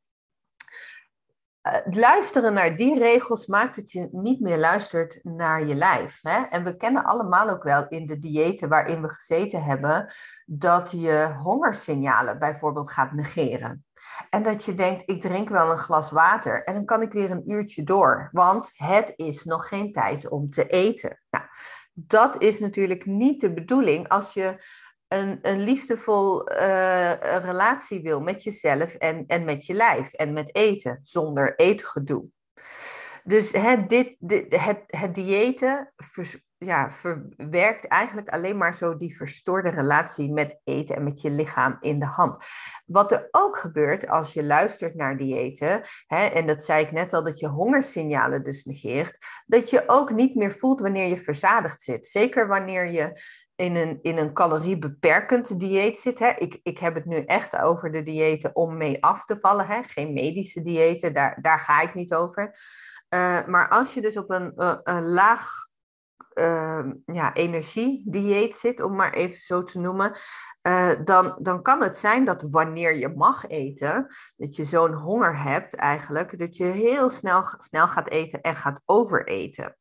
Uh, 1.63 1.93
luisteren 1.93 2.53
naar 2.53 2.75
die 2.75 2.99
regels 2.99 3.45
maakt 3.45 3.75
dat 3.75 3.91
je 3.91 4.07
niet 4.11 4.39
meer 4.39 4.57
luistert 4.57 5.19
naar 5.23 5.65
je 5.65 5.75
lijf. 5.75 6.19
Hè? 6.21 6.41
En 6.41 6.63
we 6.63 6.77
kennen 6.77 7.03
allemaal 7.03 7.49
ook 7.49 7.63
wel 7.63 7.87
in 7.87 8.05
de 8.05 8.19
diëten 8.19 8.69
waarin 8.69 9.01
we 9.01 9.11
gezeten 9.11 9.63
hebben, 9.63 10.13
dat 10.45 10.91
je 10.91 11.35
hongersignalen 11.43 12.39
bijvoorbeeld 12.39 12.91
gaat 12.91 13.11
negeren. 13.11 13.85
En 14.29 14.43
dat 14.43 14.63
je 14.63 14.75
denkt, 14.75 15.03
ik 15.05 15.21
drink 15.21 15.49
wel 15.49 15.71
een 15.71 15.77
glas 15.77 16.11
water 16.11 16.63
en 16.63 16.73
dan 16.73 16.85
kan 16.85 17.01
ik 17.01 17.11
weer 17.11 17.31
een 17.31 17.51
uurtje 17.51 17.83
door, 17.83 18.29
want 18.31 18.71
het 18.73 19.13
is 19.15 19.43
nog 19.43 19.67
geen 19.67 19.91
tijd 19.91 20.29
om 20.29 20.49
te 20.49 20.67
eten. 20.67 21.21
Nou, 21.29 21.45
dat 21.93 22.41
is 22.41 22.59
natuurlijk 22.59 23.05
niet 23.05 23.41
de 23.41 23.53
bedoeling 23.53 24.07
als 24.07 24.33
je 24.33 24.63
een, 25.11 25.39
een 25.41 25.59
liefdevol 25.59 26.51
uh, 26.51 27.13
relatie 27.43 28.01
wil 28.01 28.21
met 28.21 28.43
jezelf 28.43 28.93
en, 28.93 29.23
en 29.27 29.45
met 29.45 29.65
je 29.65 29.73
lijf 29.73 30.13
en 30.13 30.33
met 30.33 30.55
eten, 30.55 30.99
zonder 31.03 31.55
eetgedoe. 31.55 32.25
Dus 33.23 33.51
het, 33.51 33.89
dit, 33.89 34.15
het, 34.49 34.83
het 34.87 35.15
diëten 35.15 35.93
ja, 36.57 36.91
verwerkt 36.91 37.87
eigenlijk 37.87 38.29
alleen 38.29 38.57
maar 38.57 38.75
zo 38.75 38.97
die 38.97 39.15
verstoorde 39.15 39.69
relatie 39.69 40.31
met 40.31 40.59
eten 40.63 40.95
en 40.95 41.03
met 41.03 41.21
je 41.21 41.29
lichaam 41.29 41.77
in 41.79 41.99
de 41.99 42.05
hand. 42.05 42.45
Wat 42.85 43.11
er 43.11 43.27
ook 43.31 43.57
gebeurt 43.57 44.07
als 44.07 44.33
je 44.33 44.43
luistert 44.43 44.95
naar 44.95 45.17
diëten, 45.17 45.81
hè, 46.07 46.25
en 46.25 46.47
dat 46.47 46.63
zei 46.63 46.83
ik 46.85 46.91
net 46.91 47.13
al, 47.13 47.23
dat 47.23 47.39
je 47.39 47.47
hongersignalen 47.47 48.43
dus 48.43 48.63
negeert, 48.63 49.17
dat 49.45 49.69
je 49.69 49.83
ook 49.87 50.11
niet 50.11 50.35
meer 50.35 50.51
voelt 50.51 50.79
wanneer 50.79 51.07
je 51.07 51.17
verzadigd 51.17 51.81
zit. 51.81 52.07
Zeker 52.07 52.47
wanneer 52.47 52.91
je 52.91 53.21
in 53.61 53.75
een, 53.75 53.99
in 54.01 54.17
een 54.17 54.33
caloriebeperkend 54.33 55.59
dieet 55.59 55.99
zit. 55.99 56.19
Hè. 56.19 56.29
Ik, 56.37 56.59
ik 56.63 56.77
heb 56.77 56.95
het 56.95 57.05
nu 57.05 57.23
echt 57.25 57.57
over 57.57 57.91
de 57.91 58.03
diëten 58.03 58.55
om 58.55 58.77
mee 58.77 59.03
af 59.03 59.25
te 59.25 59.37
vallen. 59.37 59.67
Hè. 59.67 59.83
Geen 59.83 60.13
medische 60.13 60.61
diëten, 60.61 61.13
daar, 61.13 61.37
daar 61.41 61.59
ga 61.59 61.81
ik 61.81 61.93
niet 61.93 62.13
over. 62.13 62.43
Uh, 63.09 63.45
maar 63.45 63.69
als 63.69 63.93
je 63.93 64.01
dus 64.01 64.17
op 64.17 64.29
een, 64.29 64.53
uh, 64.55 64.75
een 64.83 65.07
laag 65.07 65.49
uh, 66.33 66.85
ja, 67.05 67.33
energiedieet 67.33 68.55
zit, 68.55 68.81
om 68.81 68.95
maar 68.95 69.13
even 69.13 69.39
zo 69.39 69.63
te 69.63 69.79
noemen, 69.79 70.11
uh, 70.67 70.91
dan, 71.03 71.37
dan 71.41 71.61
kan 71.61 71.81
het 71.81 71.97
zijn 71.97 72.25
dat 72.25 72.47
wanneer 72.49 72.97
je 72.97 73.09
mag 73.09 73.47
eten, 73.47 74.07
dat 74.37 74.55
je 74.55 74.65
zo'n 74.65 74.93
honger 74.93 75.41
hebt 75.41 75.75
eigenlijk, 75.75 76.37
dat 76.37 76.57
je 76.57 76.65
heel 76.65 77.09
snel, 77.09 77.43
snel 77.57 77.87
gaat 77.87 78.09
eten 78.09 78.41
en 78.41 78.55
gaat 78.55 78.81
overeten 78.85 79.75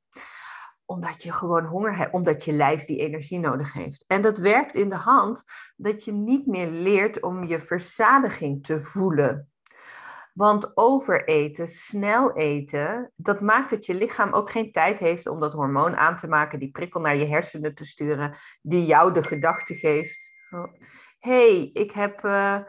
omdat 0.90 1.23
je 1.23 1.32
gewoon 1.32 1.64
honger 1.64 1.97
hebt, 1.97 2.12
omdat 2.12 2.44
je 2.44 2.52
lijf 2.52 2.85
die 2.85 2.99
energie 2.99 3.38
nodig 3.38 3.73
heeft. 3.73 4.04
En 4.06 4.23
dat 4.23 4.38
werkt 4.38 4.75
in 4.75 4.88
de 4.88 4.97
hand 4.97 5.44
dat 5.76 6.04
je 6.04 6.12
niet 6.12 6.47
meer 6.47 6.66
leert 6.70 7.23
om 7.23 7.44
je 7.44 7.61
verzadiging 7.61 8.64
te 8.64 8.80
voelen. 8.80 9.50
Want 10.32 10.76
overeten, 10.76 11.68
snel 11.68 12.37
eten, 12.37 13.12
dat 13.16 13.40
maakt 13.40 13.70
dat 13.70 13.87
je 13.87 13.94
lichaam 13.94 14.32
ook 14.32 14.50
geen 14.50 14.73
tijd 14.73 14.99
heeft 14.99 15.26
om 15.26 15.40
dat 15.40 15.52
hormoon 15.52 15.97
aan 15.97 16.16
te 16.16 16.28
maken, 16.28 16.59
die 16.59 16.70
prikkel 16.70 17.00
naar 17.00 17.16
je 17.16 17.26
hersenen 17.26 17.75
te 17.75 17.85
sturen, 17.85 18.35
die 18.62 18.87
jou 18.87 19.12
de 19.12 19.23
gedachte 19.23 19.75
geeft: 19.75 20.30
oh, 20.50 20.73
hey, 21.18 21.70
ik 21.73 21.90
heb 21.90 22.25
uh, 22.25 22.61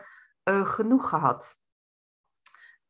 uh, 0.44 0.66
genoeg 0.66 1.10
gehad. 1.10 1.56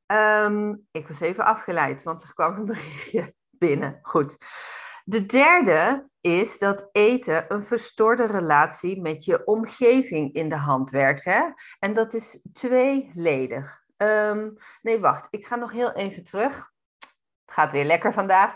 Um, 0.07 0.87
ik 0.91 1.07
was 1.07 1.19
even 1.19 1.45
afgeleid, 1.45 2.03
want 2.03 2.23
er 2.23 2.33
kwam 2.33 2.55
een 2.55 2.65
berichtje 2.65 3.35
binnen. 3.65 3.99
Goed. 4.01 4.37
De 5.03 5.25
derde 5.25 6.09
is 6.21 6.59
dat 6.59 6.89
eten 6.91 7.45
een 7.47 7.63
verstoorde 7.63 8.25
relatie 8.25 9.01
met 9.01 9.25
je 9.25 9.45
omgeving 9.45 10.33
in 10.33 10.49
de 10.49 10.55
hand 10.55 10.89
werkt. 10.89 11.23
Hè? 11.23 11.41
En 11.79 11.93
dat 11.93 12.13
is 12.13 12.41
tweeledig. 12.53 13.79
Um, 13.97 14.57
nee, 14.81 14.99
wacht, 14.99 15.27
ik 15.29 15.47
ga 15.47 15.55
nog 15.55 15.71
heel 15.71 15.91
even 15.91 16.23
terug. 16.23 16.71
Het 17.45 17.53
gaat 17.53 17.71
weer 17.71 17.85
lekker 17.85 18.13
vandaag. 18.13 18.55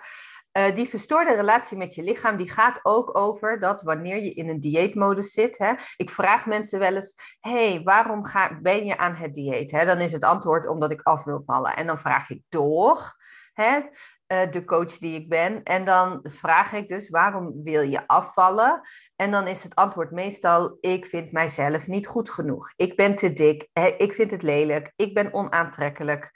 Uh, 0.57 0.75
die 0.75 0.89
verstoorde 0.89 1.35
relatie 1.35 1.77
met 1.77 1.95
je 1.95 2.03
lichaam, 2.03 2.37
die 2.37 2.51
gaat 2.51 2.79
ook 2.83 3.17
over 3.17 3.59
dat 3.59 3.81
wanneer 3.81 4.23
je 4.23 4.33
in 4.33 4.49
een 4.49 4.59
dieetmodus 4.59 5.31
zit. 5.31 5.57
Hè, 5.57 5.73
ik 5.97 6.09
vraag 6.09 6.45
mensen 6.45 6.79
wel 6.79 6.95
eens, 6.95 7.15
hey, 7.39 7.81
waarom 7.83 8.25
ga, 8.25 8.59
ben 8.61 8.85
je 8.85 8.97
aan 8.97 9.15
het 9.15 9.33
dieet? 9.33 9.71
Hè? 9.71 9.85
Dan 9.85 9.99
is 9.99 10.11
het 10.11 10.23
antwoord 10.23 10.67
omdat 10.67 10.91
ik 10.91 11.01
af 11.01 11.23
wil 11.23 11.43
vallen. 11.43 11.75
En 11.75 11.87
dan 11.87 11.99
vraag 11.99 12.29
ik 12.29 12.41
door. 12.49 13.15
Hè? 13.53 13.79
Uh, 14.27 14.51
de 14.51 14.65
coach 14.65 14.97
die 14.97 15.19
ik 15.19 15.29
ben. 15.29 15.63
En 15.63 15.85
dan 15.85 16.19
vraag 16.23 16.73
ik 16.73 16.87
dus, 16.87 17.09
waarom 17.09 17.63
wil 17.63 17.81
je 17.81 18.07
afvallen? 18.07 18.81
En 19.15 19.31
dan 19.31 19.47
is 19.47 19.63
het 19.63 19.75
antwoord 19.75 20.11
meestal, 20.11 20.77
ik 20.79 21.05
vind 21.05 21.31
mijzelf 21.31 21.87
niet 21.87 22.07
goed 22.07 22.29
genoeg. 22.29 22.73
Ik 22.75 22.95
ben 22.95 23.15
te 23.15 23.33
dik, 23.33 23.69
hè, 23.73 23.85
ik 23.87 24.13
vind 24.13 24.31
het 24.31 24.41
lelijk, 24.41 24.93
ik 24.95 25.13
ben 25.13 25.33
onaantrekkelijk. 25.33 26.31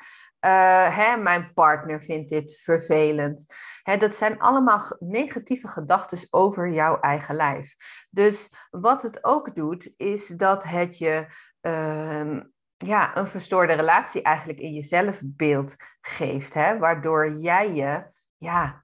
Uh, 0.46 0.98
hè, 0.98 1.18
mijn 1.18 1.54
partner 1.54 2.04
vindt 2.04 2.30
dit 2.30 2.60
vervelend. 2.62 3.54
Hè, 3.84 3.98
dat 3.98 4.16
zijn 4.16 4.40
allemaal 4.40 4.96
negatieve 5.00 5.68
gedachten 5.68 6.28
over 6.30 6.70
jouw 6.70 7.00
eigen 7.00 7.36
lijf. 7.36 7.76
Dus 8.10 8.50
wat 8.70 9.02
het 9.02 9.24
ook 9.24 9.56
doet, 9.56 9.94
is 9.98 10.28
dat 10.28 10.64
het 10.64 10.98
je 10.98 11.26
uh, 11.62 12.40
ja, 12.86 13.18
een 13.18 13.28
verstoorde 13.28 13.74
relatie 13.74 14.22
eigenlijk 14.22 14.60
in 14.60 14.74
je 14.74 14.82
zelfbeeld 14.82 15.76
geeft. 16.02 16.54
Hè? 16.54 16.78
Waardoor 16.78 17.38
jij 17.38 17.74
je 17.74 18.04
ja, 18.38 18.84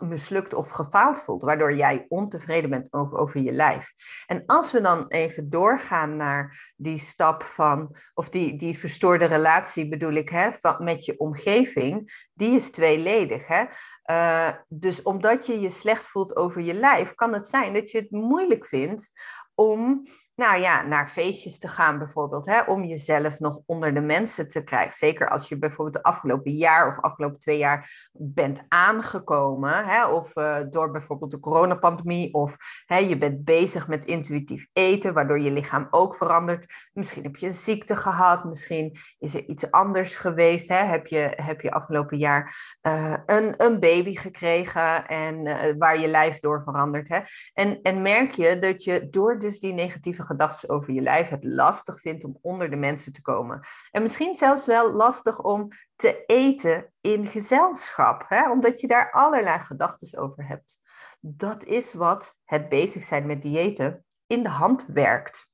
mislukt 0.00 0.54
of 0.54 0.70
gefaald 0.70 1.20
voelt. 1.20 1.42
Waardoor 1.42 1.74
jij 1.74 2.06
ontevreden 2.08 2.70
bent 2.70 2.92
over, 2.92 3.40
je 3.40 3.52
lijf. 3.52 3.92
En 4.26 4.42
als 4.46 4.72
we 4.72 4.80
dan 4.80 5.04
even 5.08 5.50
doorgaan 5.50 6.16
naar 6.16 6.72
die 6.76 6.98
stap 6.98 7.42
van, 7.42 7.96
of 8.14 8.28
die, 8.28 8.56
die 8.56 8.78
verstoorde 8.78 9.24
relatie 9.24 9.88
bedoel 9.88 10.12
ik, 10.12 10.28
hè, 10.28 10.52
van, 10.52 10.84
met 10.84 11.04
je 11.04 11.18
omgeving, 11.18 12.26
die 12.32 12.54
is 12.54 12.70
tweeledig. 12.70 13.46
Hè? 13.46 13.64
Uh, 14.10 14.52
dus 14.68 15.02
omdat 15.02 15.46
je 15.46 15.60
je 15.60 15.70
slecht 15.70 16.08
voelt 16.08 16.36
over 16.36 16.62
je 16.62 16.74
lijf, 16.74 17.14
kan 17.14 17.32
het 17.32 17.46
zijn 17.46 17.72
dat 17.72 17.90
je 17.90 17.98
het 17.98 18.10
moeilijk 18.10 18.66
vindt 18.66 19.12
om 19.54 20.06
nou 20.36 20.60
ja, 20.60 20.82
naar 20.82 21.08
feestjes 21.08 21.58
te 21.58 21.68
gaan 21.68 21.98
bijvoorbeeld, 21.98 22.46
hè, 22.46 22.60
om 22.60 22.84
jezelf 22.84 23.38
nog 23.38 23.60
onder 23.66 23.94
de 23.94 24.00
mensen 24.00 24.48
te 24.48 24.64
krijgen. 24.64 24.96
Zeker 24.96 25.28
als 25.28 25.48
je 25.48 25.58
bijvoorbeeld 25.58 26.04
de 26.04 26.10
afgelopen 26.10 26.52
jaar 26.52 26.88
of 26.88 27.00
afgelopen 27.00 27.38
twee 27.38 27.58
jaar 27.58 28.08
bent 28.12 28.62
aangekomen, 28.68 29.84
hè, 29.84 30.06
of 30.06 30.36
uh, 30.36 30.56
door 30.70 30.90
bijvoorbeeld 30.90 31.30
de 31.30 31.40
coronapandemie, 31.40 32.34
of 32.34 32.56
hè, 32.86 32.96
je 32.96 33.18
bent 33.18 33.44
bezig 33.44 33.88
met 33.88 34.04
intuïtief 34.04 34.66
eten, 34.72 35.12
waardoor 35.12 35.40
je 35.40 35.50
lichaam 35.50 35.88
ook 35.90 36.16
verandert. 36.16 36.66
Misschien 36.92 37.22
heb 37.22 37.36
je 37.36 37.46
een 37.46 37.54
ziekte 37.54 37.96
gehad, 37.96 38.44
misschien 38.44 38.98
is 39.18 39.34
er 39.34 39.44
iets 39.44 39.70
anders 39.70 40.16
geweest. 40.16 40.68
Hè, 40.68 40.84
heb, 40.84 41.06
je, 41.06 41.32
heb 41.36 41.60
je 41.60 41.70
afgelopen 41.70 42.18
jaar 42.18 42.54
uh, 42.82 43.16
een, 43.26 43.54
een 43.56 43.80
baby 43.80 44.14
gekregen 44.14 45.06
en 45.06 45.46
uh, 45.46 45.56
waar 45.78 46.00
je 46.00 46.08
lijf 46.08 46.40
door 46.40 46.62
verandert. 46.62 47.08
Hè. 47.08 47.20
En, 47.52 47.82
en 47.82 48.02
merk 48.02 48.32
je 48.32 48.58
dat 48.58 48.84
je 48.84 49.08
door 49.10 49.38
dus 49.38 49.60
die 49.60 49.72
negatieve 49.72 50.24
gedachten 50.26 50.68
over 50.68 50.92
je 50.92 51.00
lijf 51.00 51.28
het 51.28 51.44
lastig 51.44 52.00
vindt 52.00 52.24
om 52.24 52.38
onder 52.42 52.70
de 52.70 52.76
mensen 52.76 53.12
te 53.12 53.22
komen. 53.22 53.60
En 53.90 54.02
misschien 54.02 54.34
zelfs 54.34 54.66
wel 54.66 54.92
lastig 54.92 55.42
om 55.42 55.68
te 55.96 56.24
eten 56.26 56.92
in 57.00 57.26
gezelschap, 57.26 58.24
hè? 58.28 58.50
omdat 58.50 58.80
je 58.80 58.86
daar 58.86 59.10
allerlei 59.10 59.58
gedachten 59.58 60.18
over 60.18 60.46
hebt. 60.46 60.78
Dat 61.20 61.64
is 61.64 61.94
wat 61.94 62.34
het 62.44 62.68
bezig 62.68 63.04
zijn 63.04 63.26
met 63.26 63.42
diëten 63.42 64.04
in 64.26 64.42
de 64.42 64.48
hand 64.48 64.86
werkt. 64.86 65.48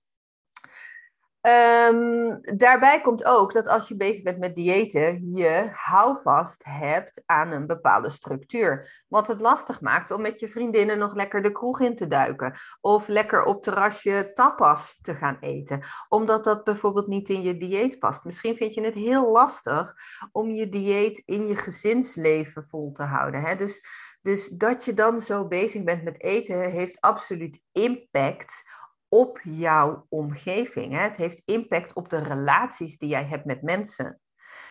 Um, 1.43 2.41
daarbij 2.57 3.01
komt 3.01 3.25
ook 3.25 3.53
dat 3.53 3.69
als 3.69 3.89
je 3.89 3.97
bezig 3.97 4.23
bent 4.23 4.39
met 4.39 4.55
diëten, 4.55 5.31
je 5.35 5.71
houvast 5.73 6.65
hebt 6.65 7.23
aan 7.27 7.53
een 7.53 7.67
bepaalde 7.67 8.11
structuur. 8.11 9.05
Wat 9.09 9.27
het 9.27 9.41
lastig 9.41 9.81
maakt 9.81 10.11
om 10.11 10.21
met 10.21 10.41
je 10.41 10.49
vriendinnen 10.49 10.99
nog 10.99 11.15
lekker 11.15 11.43
de 11.43 11.53
kroeg 11.53 11.81
in 11.81 11.97
te 11.97 12.07
duiken. 12.07 12.55
Of 12.81 13.09
lekker 13.09 13.45
op 13.45 13.63
terrasje 13.63 14.31
tapas 14.33 14.99
te 15.01 15.15
gaan 15.15 15.37
eten. 15.41 15.83
Omdat 16.09 16.45
dat 16.45 16.65
bijvoorbeeld 16.65 17.07
niet 17.07 17.29
in 17.29 17.43
je 17.43 17.57
dieet 17.57 17.99
past. 17.99 18.25
Misschien 18.25 18.57
vind 18.57 18.75
je 18.75 18.85
het 18.85 18.95
heel 18.95 19.31
lastig 19.33 19.95
om 20.33 20.51
je 20.51 20.69
dieet 20.69 21.23
in 21.25 21.47
je 21.47 21.57
gezinsleven 21.57 22.65
vol 22.65 22.93
te 22.93 23.03
houden. 23.03 23.43
Hè? 23.43 23.57
Dus, 23.57 23.85
dus 24.21 24.49
dat 24.49 24.85
je 24.85 24.95
dan 24.95 25.21
zo 25.21 25.47
bezig 25.47 25.85
bent 25.85 26.03
met 26.03 26.23
eten 26.23 26.71
heeft 26.71 27.01
absoluut 27.01 27.61
impact 27.73 28.81
op 29.13 29.41
jouw 29.43 30.07
omgeving. 30.09 30.93
Hè? 30.93 30.99
Het 30.99 31.17
heeft 31.17 31.43
impact 31.45 31.95
op 31.95 32.09
de 32.09 32.19
relaties 32.19 32.99
die 32.99 33.09
jij 33.09 33.25
hebt 33.25 33.45
met 33.45 33.63
mensen. 33.63 34.21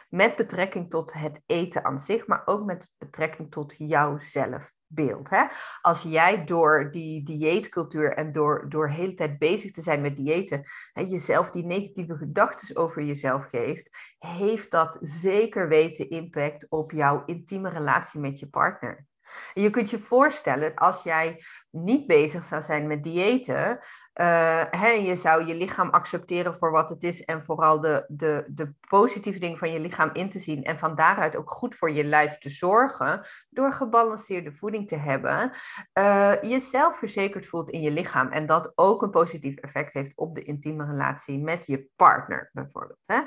Met 0.10 0.36
betrekking 0.36 0.90
tot 0.90 1.14
het 1.14 1.42
eten 1.46 1.86
aan 1.86 2.00
zich, 2.00 2.28
maar 2.28 2.42
ook 2.46 2.66
met 2.66 2.92
betrekking 2.98 3.52
tot 3.52 3.74
jouw 3.78 4.18
zelfbeeld. 4.18 5.30
Hè? 5.30 5.44
Als 5.82 6.02
jij 6.02 6.46
door 6.46 6.92
die 6.92 7.24
dieetcultuur 7.24 8.14
en 8.14 8.32
door, 8.32 8.70
door 8.70 8.88
de 8.88 8.94
hele 8.94 9.14
tijd 9.14 9.40
bezig 9.40 9.72
te 9.72 9.82
zijn 9.82 10.02
met 10.02 10.18
diëten, 10.18 10.62
hè, 10.94 11.02
jezelf 11.02 11.52
die 11.52 11.66
negatieve 11.66 12.18
gedachten 12.18 12.76
over 12.76 13.04
jezelf 13.04 13.46
geeft, 13.46 14.16
heeft 14.20 14.72
dat 14.72 14.98
zeker 15.02 15.68
weten 15.68 16.10
impact 16.10 16.70
op 16.70 16.92
jouw 16.92 17.24
intieme 17.26 17.70
relatie 17.70 18.20
met 18.20 18.40
je 18.40 18.50
partner. 18.50 19.10
Je 19.54 19.70
kunt 19.70 19.90
je 19.90 20.00
voorstellen, 20.00 20.76
als 20.76 21.04
jij 21.04 21.44
niet 21.70 22.08
bezig 22.08 22.44
zou 22.44 22.62
zijn 22.62 22.88
met 22.88 23.04
diëten, 23.04 23.80
uh, 24.16 24.64
hè, 24.70 24.88
je 24.88 25.16
zou 25.16 25.46
je 25.46 25.56
lichaam 25.56 25.90
accepteren 25.90 26.56
voor 26.56 26.72
wat 26.72 26.90
het 26.90 27.04
is 27.04 27.24
en 27.24 27.42
vooral 27.42 27.80
de, 27.80 28.06
de, 28.08 28.46
de 28.48 28.74
positieve 28.90 29.40
dingen 29.40 29.58
van 29.58 29.72
je 29.72 29.80
lichaam 29.80 30.10
in 30.14 30.30
te 30.30 30.40
zien 30.40 30.64
en 30.64 30.78
van 30.78 30.96
daaruit 30.96 31.36
ook 31.36 31.52
goed 31.52 31.76
voor 31.76 31.92
je 31.92 32.04
lijf 32.04 32.38
te 32.38 32.50
zorgen 32.50 33.28
door 33.50 33.74
gebalanceerde 33.74 34.54
voeding 34.54 34.88
te 34.88 34.96
hebben, 34.96 35.52
uh, 36.00 36.42
jezelf 36.42 36.98
verzekerd 36.98 37.48
voelt 37.48 37.70
in 37.70 37.82
je 37.82 37.92
lichaam 37.92 38.32
en 38.32 38.46
dat 38.46 38.72
ook 38.76 39.02
een 39.02 39.10
positief 39.10 39.56
effect 39.56 39.94
heeft 39.94 40.12
op 40.16 40.36
de 40.36 40.44
intieme 40.44 40.86
relatie 40.86 41.40
met 41.40 41.66
je 41.66 41.88
partner 41.96 42.50
bijvoorbeeld. 42.54 43.04
Hè? 43.06 43.22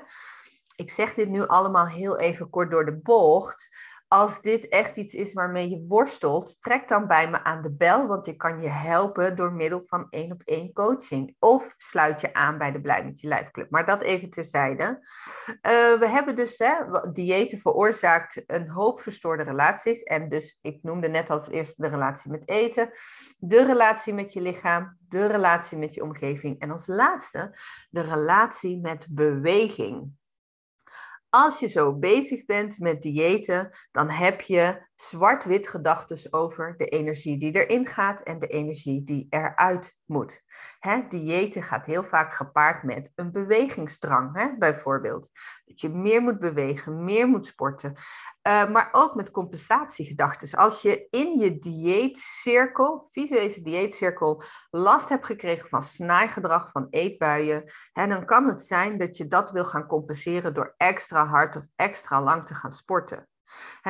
Ik 0.76 0.90
zeg 0.90 1.14
dit 1.14 1.28
nu 1.28 1.46
allemaal 1.46 1.86
heel 1.86 2.18
even 2.18 2.50
kort 2.50 2.70
door 2.70 2.84
de 2.84 2.96
bocht 2.96 3.68
als 4.14 4.40
dit 4.40 4.68
echt 4.68 4.96
iets 4.96 5.14
is 5.14 5.32
waarmee 5.32 5.70
je 5.70 5.84
worstelt, 5.86 6.62
trek 6.62 6.88
dan 6.88 7.06
bij 7.06 7.30
me 7.30 7.44
aan 7.44 7.62
de 7.62 7.72
bel, 7.72 8.06
want 8.06 8.26
ik 8.26 8.38
kan 8.38 8.60
je 8.60 8.68
helpen 8.68 9.36
door 9.36 9.52
middel 9.52 9.84
van 9.84 10.06
één 10.10 10.32
op 10.32 10.42
één 10.44 10.72
coaching. 10.72 11.36
Of 11.38 11.74
sluit 11.76 12.20
je 12.20 12.34
aan 12.34 12.58
bij 12.58 12.72
de 12.72 12.80
Blij 12.80 13.04
met 13.04 13.20
je 13.20 13.28
Lijf 13.28 13.50
Club. 13.50 13.70
Maar 13.70 13.86
dat 13.86 14.02
even 14.02 14.30
terzijde. 14.30 14.84
Uh, 15.46 15.54
we 15.98 16.08
hebben 16.08 16.36
dus, 16.36 16.58
hè, 16.58 16.74
diëten 17.12 17.58
veroorzaakt 17.58 18.42
een 18.46 18.68
hoop 18.68 19.00
verstoorde 19.00 19.42
relaties. 19.42 20.02
En 20.02 20.28
dus, 20.28 20.58
ik 20.62 20.78
noemde 20.82 21.08
net 21.08 21.30
als 21.30 21.48
eerste 21.48 21.82
de 21.82 21.88
relatie 21.88 22.30
met 22.30 22.48
eten, 22.48 22.90
de 23.38 23.64
relatie 23.64 24.14
met 24.14 24.32
je 24.32 24.40
lichaam, 24.40 24.96
de 25.08 25.26
relatie 25.26 25.78
met 25.78 25.94
je 25.94 26.02
omgeving. 26.02 26.60
En 26.60 26.70
als 26.70 26.86
laatste, 26.86 27.58
de 27.90 28.00
relatie 28.00 28.80
met 28.80 29.06
beweging 29.10 30.12
als 31.34 31.60
je 31.60 31.66
zo 31.66 31.92
bezig 31.92 32.44
bent 32.44 32.78
met 32.78 33.02
diëten, 33.02 33.70
dan 33.92 34.10
heb 34.10 34.40
je 34.40 34.86
zwart-wit 34.96 35.68
gedachten 35.68 36.32
over 36.32 36.74
de 36.76 36.84
energie 36.84 37.38
die 37.38 37.52
erin 37.52 37.86
gaat 37.86 38.22
en 38.22 38.38
de 38.38 38.46
energie 38.46 39.04
die 39.04 39.26
eruit 39.30 39.96
moet. 40.04 40.42
Hè, 40.78 41.00
diëten 41.08 41.62
gaat 41.62 41.86
heel 41.86 42.04
vaak 42.04 42.34
gepaard 42.34 42.82
met 42.82 43.12
een 43.14 43.32
bewegingsdrang, 43.32 44.36
hè, 44.36 44.56
bijvoorbeeld. 44.58 45.30
Dat 45.64 45.80
je 45.80 45.88
meer 45.88 46.22
moet 46.22 46.38
bewegen, 46.38 47.04
meer 47.04 47.28
moet 47.28 47.46
sporten. 47.46 47.92
Uh, 47.92 48.70
maar 48.70 48.88
ook 48.92 49.14
met 49.14 49.30
compensatiegedachten. 49.30 50.58
Als 50.58 50.82
je 50.82 51.06
in 51.10 51.38
je 51.38 51.58
dieetcirkel, 51.58 53.06
visuele 53.10 53.62
dieetcirkel, 53.62 54.42
last 54.70 55.08
hebt 55.08 55.26
gekregen 55.26 55.68
van 55.68 55.82
snaaigedrag, 55.82 56.70
van 56.70 56.86
eetbuien, 56.90 57.72
hè, 57.92 58.06
dan 58.06 58.24
kan 58.24 58.48
het 58.48 58.64
zijn 58.64 58.98
dat 58.98 59.16
je 59.16 59.26
dat 59.26 59.50
wil 59.50 59.64
gaan 59.64 59.86
compenseren 59.86 60.54
door 60.54 60.74
extra 60.76 61.26
hard 61.26 61.56
of 61.56 61.66
extra 61.76 62.22
lang 62.22 62.46
te 62.46 62.54
gaan 62.54 62.72
sporten. 62.72 63.28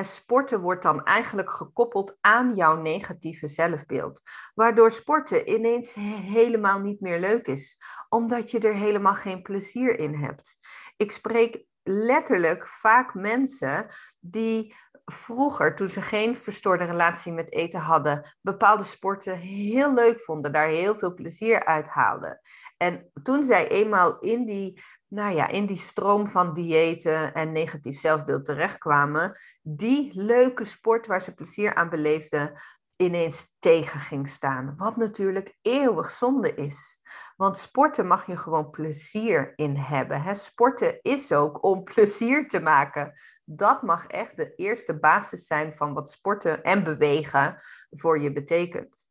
Sporten 0.02 0.61
wordt 0.61 0.83
dan 0.83 1.04
eigenlijk 1.04 1.50
gekoppeld 1.50 2.18
aan 2.21 2.54
jouw 2.54 2.76
negatieve 2.76 3.49
zelfbeeld, 3.49 4.23
waardoor 4.54 4.90
sporten 4.90 5.50
ineens 5.50 5.94
helemaal 5.94 6.78
niet 6.78 7.00
meer 7.00 7.21
leuk 7.21 7.47
is, 7.47 7.78
omdat 8.09 8.50
je 8.50 8.59
er 8.59 8.75
helemaal 8.75 9.14
geen 9.14 9.42
plezier 9.42 9.99
in 9.99 10.14
hebt. 10.14 10.59
Ik 10.97 11.12
spreek 11.12 11.64
letterlijk 11.83 12.68
vaak 12.68 13.14
mensen 13.14 13.87
die 14.21 14.75
vroeger, 15.04 15.75
toen 15.75 15.88
ze 15.88 16.02
geen 16.02 16.37
verstoorde 16.37 16.85
relatie 16.85 17.33
met 17.33 17.52
eten 17.52 17.80
hadden, 17.80 18.37
bepaalde 18.40 18.83
sporten 18.83 19.38
heel 19.38 19.94
leuk 19.94 20.21
vonden, 20.21 20.52
daar 20.52 20.68
heel 20.68 20.94
veel 20.94 21.14
plezier 21.14 21.64
uit 21.64 21.87
haalden. 21.87 22.40
En 22.76 23.11
toen 23.23 23.44
zij 23.44 23.68
eenmaal 23.68 24.18
in 24.18 24.44
die, 24.44 24.83
nou 25.14 25.35
ja, 25.35 25.49
in 25.49 25.66
die 25.66 25.78
stroom 25.78 26.28
van 26.28 26.54
diëten 26.54 27.35
en 27.35 27.52
negatief 27.52 28.00
zelfbeeld 28.00 28.44
terechtkwamen, 28.44 29.40
die 29.62 30.11
leuke 30.14 30.64
sport 30.64 31.06
waar 31.06 31.23
ze 31.23 31.35
plezier 31.35 31.75
aan 31.75 31.88
beleefden, 31.88 32.52
ineens 32.97 33.47
tegen 33.59 34.00
ging 34.00 34.28
staan. 34.28 34.75
Wat 34.76 34.97
natuurlijk 34.97 35.59
eeuwig 35.62 36.11
zonde 36.11 36.54
is. 36.54 37.00
Want 37.37 37.59
sporten 37.59 38.06
mag 38.06 38.26
je 38.26 38.37
gewoon 38.37 38.71
plezier 38.71 39.52
in 39.56 39.76
hebben. 39.76 40.23
Hè? 40.23 40.35
Sporten 40.35 40.99
is 41.02 41.33
ook 41.33 41.64
om 41.64 41.85
plezier 41.94 42.49
te 42.49 42.61
maken. 42.61 43.12
Dat 43.44 43.83
mag 43.83 44.06
echt 44.06 44.37
de 44.37 44.54
eerste 44.54 44.99
basis 44.99 45.47
zijn 45.47 45.75
van 45.75 45.94
wat 45.94 46.11
sporten 46.11 46.62
en 46.62 46.85
bewegen 46.85 47.56
voor 47.90 48.21
je 48.21 48.33
betekent. 48.33 49.06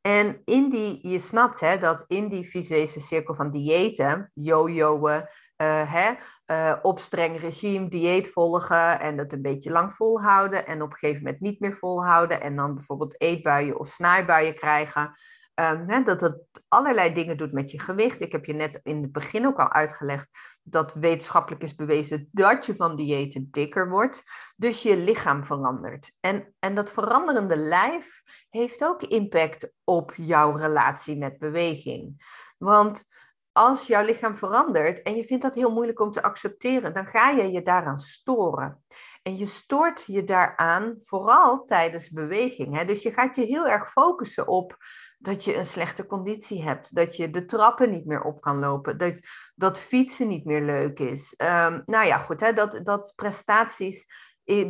En 0.00 0.42
in 0.44 0.70
die, 0.70 1.08
je 1.08 1.18
snapt 1.18 1.60
hè, 1.60 1.78
dat 1.78 2.04
in 2.06 2.28
die 2.28 2.48
visuele 2.48 2.86
cirkel 2.86 3.34
van 3.34 3.50
diëten, 3.50 4.30
jojoen, 4.34 5.26
uh, 5.62 5.92
hè, 5.92 6.12
uh, 6.46 6.78
op 6.82 7.00
streng 7.00 7.40
regime 7.40 7.88
dieet 7.88 8.28
volgen 8.28 9.00
en 9.00 9.18
het 9.18 9.32
een 9.32 9.42
beetje 9.42 9.70
lang 9.70 9.94
volhouden 9.94 10.66
en 10.66 10.82
op 10.82 10.90
een 10.90 10.96
gegeven 10.96 11.22
moment 11.22 11.40
niet 11.40 11.60
meer 11.60 11.76
volhouden 11.76 12.40
en 12.40 12.56
dan 12.56 12.74
bijvoorbeeld 12.74 13.20
eetbuien 13.20 13.78
of 13.78 13.88
snaaibuien 13.88 14.54
krijgen. 14.54 15.14
Um, 15.60 15.88
hè, 15.88 16.02
dat 16.02 16.20
het 16.20 16.44
allerlei 16.68 17.14
dingen 17.14 17.36
doet 17.36 17.52
met 17.52 17.70
je 17.70 17.80
gewicht. 17.80 18.20
Ik 18.20 18.32
heb 18.32 18.44
je 18.44 18.52
net 18.52 18.80
in 18.82 19.02
het 19.02 19.12
begin 19.12 19.46
ook 19.46 19.58
al 19.58 19.72
uitgelegd 19.72 20.30
dat 20.62 20.94
wetenschappelijk 20.94 21.62
is 21.62 21.74
bewezen 21.74 22.28
dat 22.32 22.66
je 22.66 22.76
van 22.76 22.96
diëten 22.96 23.48
dikker 23.50 23.88
wordt. 23.88 24.22
Dus 24.56 24.82
je 24.82 24.96
lichaam 24.96 25.44
verandert. 25.44 26.12
En, 26.20 26.54
en 26.58 26.74
dat 26.74 26.90
veranderende 26.90 27.56
lijf 27.56 28.22
heeft 28.50 28.84
ook 28.84 29.02
impact 29.02 29.72
op 29.84 30.12
jouw 30.16 30.56
relatie 30.56 31.16
met 31.16 31.38
beweging. 31.38 32.26
Want 32.58 33.04
als 33.52 33.86
jouw 33.86 34.04
lichaam 34.04 34.36
verandert 34.36 35.02
en 35.02 35.16
je 35.16 35.24
vindt 35.24 35.42
dat 35.42 35.54
heel 35.54 35.72
moeilijk 35.72 36.00
om 36.00 36.12
te 36.12 36.22
accepteren, 36.22 36.94
dan 36.94 37.06
ga 37.06 37.30
je 37.30 37.50
je 37.50 37.62
daaraan 37.62 37.98
storen. 37.98 38.84
En 39.22 39.36
je 39.36 39.46
stoort 39.46 40.04
je 40.06 40.24
daaraan 40.24 40.96
vooral 40.98 41.64
tijdens 41.64 42.10
beweging. 42.10 42.76
Hè? 42.76 42.84
Dus 42.84 43.02
je 43.02 43.12
gaat 43.12 43.36
je 43.36 43.42
heel 43.42 43.68
erg 43.68 43.90
focussen 43.90 44.46
op 44.46 44.76
dat 45.18 45.44
je 45.44 45.56
een 45.56 45.66
slechte 45.66 46.06
conditie 46.06 46.62
hebt, 46.62 46.94
dat 46.94 47.16
je 47.16 47.30
de 47.30 47.44
trappen 47.44 47.90
niet 47.90 48.06
meer 48.06 48.22
op 48.22 48.40
kan 48.40 48.58
lopen, 48.58 48.98
dat, 48.98 49.18
dat 49.54 49.78
fietsen 49.78 50.28
niet 50.28 50.44
meer 50.44 50.62
leuk 50.62 50.98
is. 50.98 51.34
Um, 51.36 51.82
nou 51.86 52.06
ja, 52.06 52.18
goed, 52.18 52.40
hè? 52.40 52.52
Dat, 52.52 52.80
dat 52.82 53.12
prestaties 53.16 54.06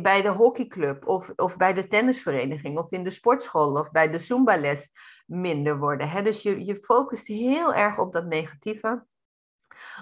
bij 0.01 0.21
de 0.21 0.29
hockeyclub 0.29 1.07
of, 1.07 1.29
of 1.35 1.57
bij 1.57 1.73
de 1.73 1.87
tennisvereniging 1.87 2.77
of 2.77 2.91
in 2.91 3.03
de 3.03 3.09
sportschool 3.09 3.79
of 3.79 3.91
bij 3.91 4.09
de 4.09 4.19
Zumba-les 4.19 4.91
minder 5.25 5.77
worden. 5.77 6.09
Hè? 6.09 6.21
Dus 6.21 6.41
je, 6.41 6.65
je 6.65 6.75
focust 6.75 7.27
heel 7.27 7.73
erg 7.73 7.97
op 7.97 8.13
dat 8.13 8.25
negatieve, 8.25 9.05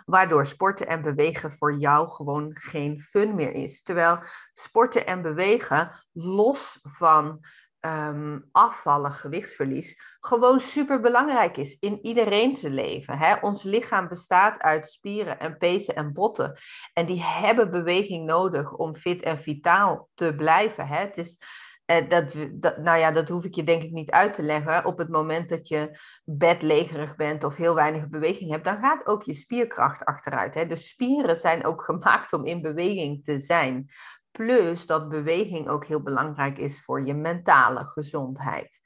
waardoor 0.05 0.45
sporten 0.45 0.87
en 0.87 1.01
bewegen 1.01 1.51
voor 1.51 1.77
jou 1.77 2.09
gewoon 2.09 2.51
geen 2.53 3.01
fun 3.01 3.35
meer 3.35 3.51
is. 3.51 3.83
Terwijl 3.83 4.19
sporten 4.53 5.05
en 5.05 5.21
bewegen, 5.21 6.05
los 6.11 6.79
van 6.81 7.45
um, 7.87 8.49
afvallen, 8.51 9.11
gewichtsverlies, 9.11 10.17
gewoon 10.19 10.59
super 10.59 10.99
belangrijk 10.99 11.57
is 11.57 11.77
in 11.79 11.99
iedereen 12.01 12.55
zijn 12.55 12.73
leven. 12.73 13.17
Hè? 13.17 13.35
Ons 13.41 13.63
lichaam 13.63 14.07
bestaat 14.07 14.59
uit 14.59 14.89
spieren 14.89 15.39
en 15.39 15.57
pezen 15.57 15.95
en 15.95 16.13
botten. 16.13 16.57
En 16.93 17.05
die 17.05 17.21
hebben 17.21 17.71
beweging 17.71 18.25
nodig 18.25 18.73
om 18.73 18.95
fit 18.95 19.21
en 19.21 19.37
vitaal 19.37 20.09
te 20.13 20.35
blijven. 20.35 20.87
Hè? 20.87 20.97
Het 20.97 21.17
is, 21.17 21.41
eh, 21.85 22.09
dat, 22.09 22.33
dat, 22.51 22.77
nou 22.77 22.99
ja, 22.99 23.11
dat 23.11 23.29
hoef 23.29 23.45
ik 23.45 23.55
je 23.55 23.63
denk 23.63 23.83
ik 23.83 23.91
niet 23.91 24.11
uit 24.11 24.33
te 24.33 24.43
leggen. 24.43 24.85
Op 24.85 24.97
het 24.97 25.09
moment 25.09 25.49
dat 25.49 25.67
je 25.67 25.99
bedlegerig 26.23 27.15
bent 27.15 27.43
of 27.43 27.55
heel 27.55 27.75
weinig 27.75 28.07
beweging 28.07 28.51
hebt, 28.51 28.65
dan 28.65 28.79
gaat 28.79 29.05
ook 29.07 29.23
je 29.23 29.33
spierkracht 29.33 30.05
achteruit. 30.05 30.53
Hè? 30.53 30.67
Dus 30.67 30.87
spieren 30.87 31.35
zijn 31.35 31.65
ook 31.65 31.81
gemaakt 31.89 32.33
om 32.33 32.45
in 32.45 32.61
beweging 32.61 33.23
te 33.23 33.39
zijn. 33.39 33.89
Plus 34.37 34.85
dat 34.85 35.09
beweging 35.09 35.69
ook 35.69 35.85
heel 35.85 36.01
belangrijk 36.01 36.57
is 36.57 36.81
voor 36.81 37.05
je 37.05 37.13
mentale 37.13 37.85
gezondheid. 37.85 38.81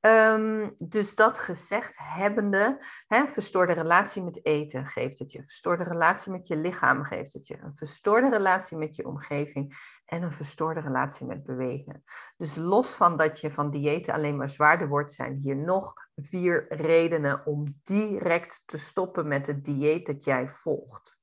Um, 0.00 0.74
dus 0.78 1.14
dat 1.14 1.38
gezegd 1.38 1.92
hebbende, 1.96 2.84
hè, 3.06 3.28
verstoorde 3.28 3.72
relatie 3.72 4.22
met 4.22 4.44
eten 4.44 4.86
geeft 4.86 5.18
het 5.18 5.32
je, 5.32 5.44
verstoorde 5.44 5.84
relatie 5.84 6.32
met 6.32 6.46
je 6.46 6.56
lichaam 6.56 7.04
geeft 7.04 7.32
het 7.32 7.46
je, 7.46 7.58
een 7.62 7.74
verstoorde 7.74 8.28
relatie 8.28 8.76
met 8.76 8.96
je 8.96 9.06
omgeving 9.06 9.76
en 10.04 10.22
een 10.22 10.32
verstoorde 10.32 10.80
relatie 10.80 11.26
met 11.26 11.44
bewegen. 11.44 12.04
Dus 12.36 12.56
los 12.56 12.94
van 12.94 13.16
dat 13.16 13.40
je 13.40 13.50
van 13.50 13.70
diëten 13.70 14.14
alleen 14.14 14.36
maar 14.36 14.50
zwaarder 14.50 14.88
wordt, 14.88 15.12
zijn 15.12 15.40
hier 15.42 15.56
nog 15.56 15.94
vier 16.16 16.66
redenen 16.68 17.46
om 17.46 17.80
direct 17.84 18.62
te 18.66 18.78
stoppen 18.78 19.28
met 19.28 19.46
het 19.46 19.64
dieet 19.64 20.06
dat 20.06 20.24
jij 20.24 20.48
volgt. 20.48 21.20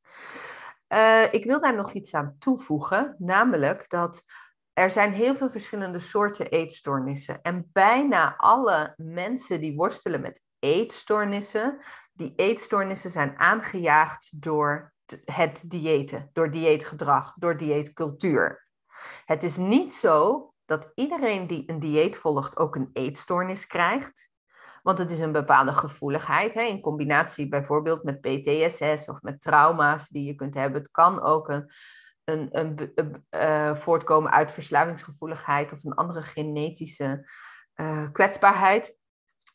Uh, 0.89 1.33
ik 1.33 1.45
wil 1.45 1.61
daar 1.61 1.75
nog 1.75 1.93
iets 1.93 2.13
aan 2.13 2.35
toevoegen, 2.39 3.15
namelijk 3.17 3.89
dat 3.89 4.23
er 4.73 4.91
zijn 4.91 5.13
heel 5.13 5.35
veel 5.35 5.49
verschillende 5.49 5.99
soorten 5.99 6.49
eetstoornissen. 6.49 7.41
En 7.41 7.69
bijna 7.73 8.35
alle 8.37 8.93
mensen 8.97 9.61
die 9.61 9.75
worstelen 9.75 10.21
met 10.21 10.41
eetstoornissen, 10.59 11.79
die 12.13 12.33
eetstoornissen 12.35 13.11
zijn 13.11 13.39
aangejaagd 13.39 14.29
door 14.31 14.93
het 15.25 15.61
diëten, 15.65 16.29
door 16.33 16.51
dieetgedrag, 16.51 17.33
door 17.35 17.57
dieetcultuur. 17.57 18.67
Het 19.25 19.43
is 19.43 19.57
niet 19.57 19.93
zo 19.93 20.53
dat 20.65 20.91
iedereen 20.95 21.47
die 21.47 21.63
een 21.65 21.79
dieet 21.79 22.17
volgt 22.17 22.57
ook 22.57 22.75
een 22.75 22.89
eetstoornis 22.93 23.67
krijgt. 23.67 24.29
Want 24.85 24.97
het 24.97 25.11
is 25.11 25.19
een 25.19 25.31
bepaalde 25.31 25.73
gevoeligheid, 25.73 26.53
hè, 26.53 26.61
in 26.61 26.81
combinatie 26.81 27.47
bijvoorbeeld 27.47 28.03
met 28.03 28.21
PTSS 28.21 29.07
of 29.09 29.21
met 29.21 29.41
trauma's 29.41 30.09
die 30.09 30.23
je 30.23 30.35
kunt 30.35 30.53
hebben. 30.53 30.81
Het 30.81 30.91
kan 30.91 31.21
ook 31.21 31.49
een, 31.49 31.71
een, 32.23 32.47
een, 32.51 33.25
uh, 33.31 33.75
voortkomen 33.75 34.31
uit 34.31 34.51
verslavingsgevoeligheid 34.51 35.71
of 35.71 35.83
een 35.83 35.93
andere 35.93 36.21
genetische 36.21 37.29
uh, 37.75 38.11
kwetsbaarheid. 38.11 38.95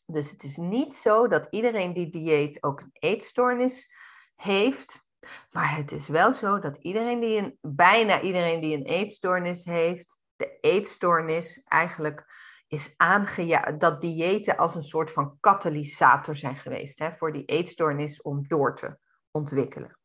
Dus 0.05 0.31
het 0.31 0.43
is 0.43 0.57
niet 0.57 0.95
zo 0.95 1.27
dat 1.27 1.47
iedereen 1.49 1.93
die 1.93 2.09
dieet 2.09 2.63
ook 2.63 2.79
een 2.79 2.91
eetstoornis 2.93 3.93
heeft. 4.35 5.03
Maar 5.51 5.75
het 5.75 5.91
is 5.91 6.07
wel 6.07 6.33
zo 6.33 6.59
dat 6.59 6.77
iedereen 6.77 7.19
die 7.19 7.37
een, 7.37 7.57
bijna 7.61 8.21
iedereen 8.21 8.61
die 8.61 8.77
een 8.77 8.85
eetstoornis 8.85 9.63
heeft, 9.63 10.19
de 10.35 10.57
eetstoornis 10.59 11.63
eigenlijk 11.63 12.25
is 12.71 12.93
aangejaagd, 12.97 13.79
dat 13.79 14.01
diëten 14.01 14.57
als 14.57 14.75
een 14.75 14.83
soort 14.83 15.11
van 15.11 15.37
katalysator 15.39 16.35
zijn 16.35 16.55
geweest 16.55 16.99
hè, 16.99 17.13
voor 17.13 17.33
die 17.33 17.45
eetstoornis 17.45 18.21
om 18.21 18.47
door 18.47 18.75
te 18.75 18.97
ontwikkelen. 19.31 19.97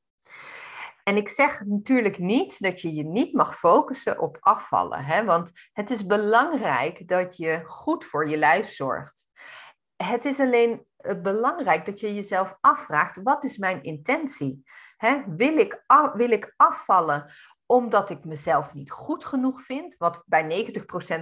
En 1.03 1.17
ik 1.17 1.29
zeg 1.29 1.65
natuurlijk 1.65 2.19
niet 2.19 2.61
dat 2.61 2.81
je 2.81 2.95
je 2.95 3.05
niet 3.05 3.33
mag 3.33 3.59
focussen 3.59 4.21
op 4.21 4.37
afvallen, 4.41 5.05
hè, 5.05 5.25
want 5.25 5.51
het 5.73 5.91
is 5.91 6.07
belangrijk 6.07 7.09
dat 7.09 7.37
je 7.37 7.63
goed 7.65 8.05
voor 8.05 8.29
je 8.29 8.37
lijf 8.37 8.69
zorgt. 8.69 9.29
Het 9.97 10.25
is 10.25 10.41
alleen 10.41 10.87
eh, 10.97 11.21
belangrijk 11.21 11.87
dat 11.87 12.01
je 12.01 12.15
jezelf 12.15 12.59
afvraagt, 12.61 13.23
wat 13.23 13.45
is 13.45 13.57
mijn 13.57 13.83
intentie? 13.83 14.63
Hè, 14.97 15.23
wil, 15.27 15.57
ik 15.57 15.85
wil 16.15 16.31
ik 16.31 16.55
afvallen 16.57 17.33
omdat 17.67 18.11
ik 18.11 18.25
mezelf 18.25 18.75
niet 18.75 18.91
goed 18.91 19.25
genoeg 19.25 19.63
vind, 19.63 19.95
wat 19.99 20.23
bij 20.27 20.67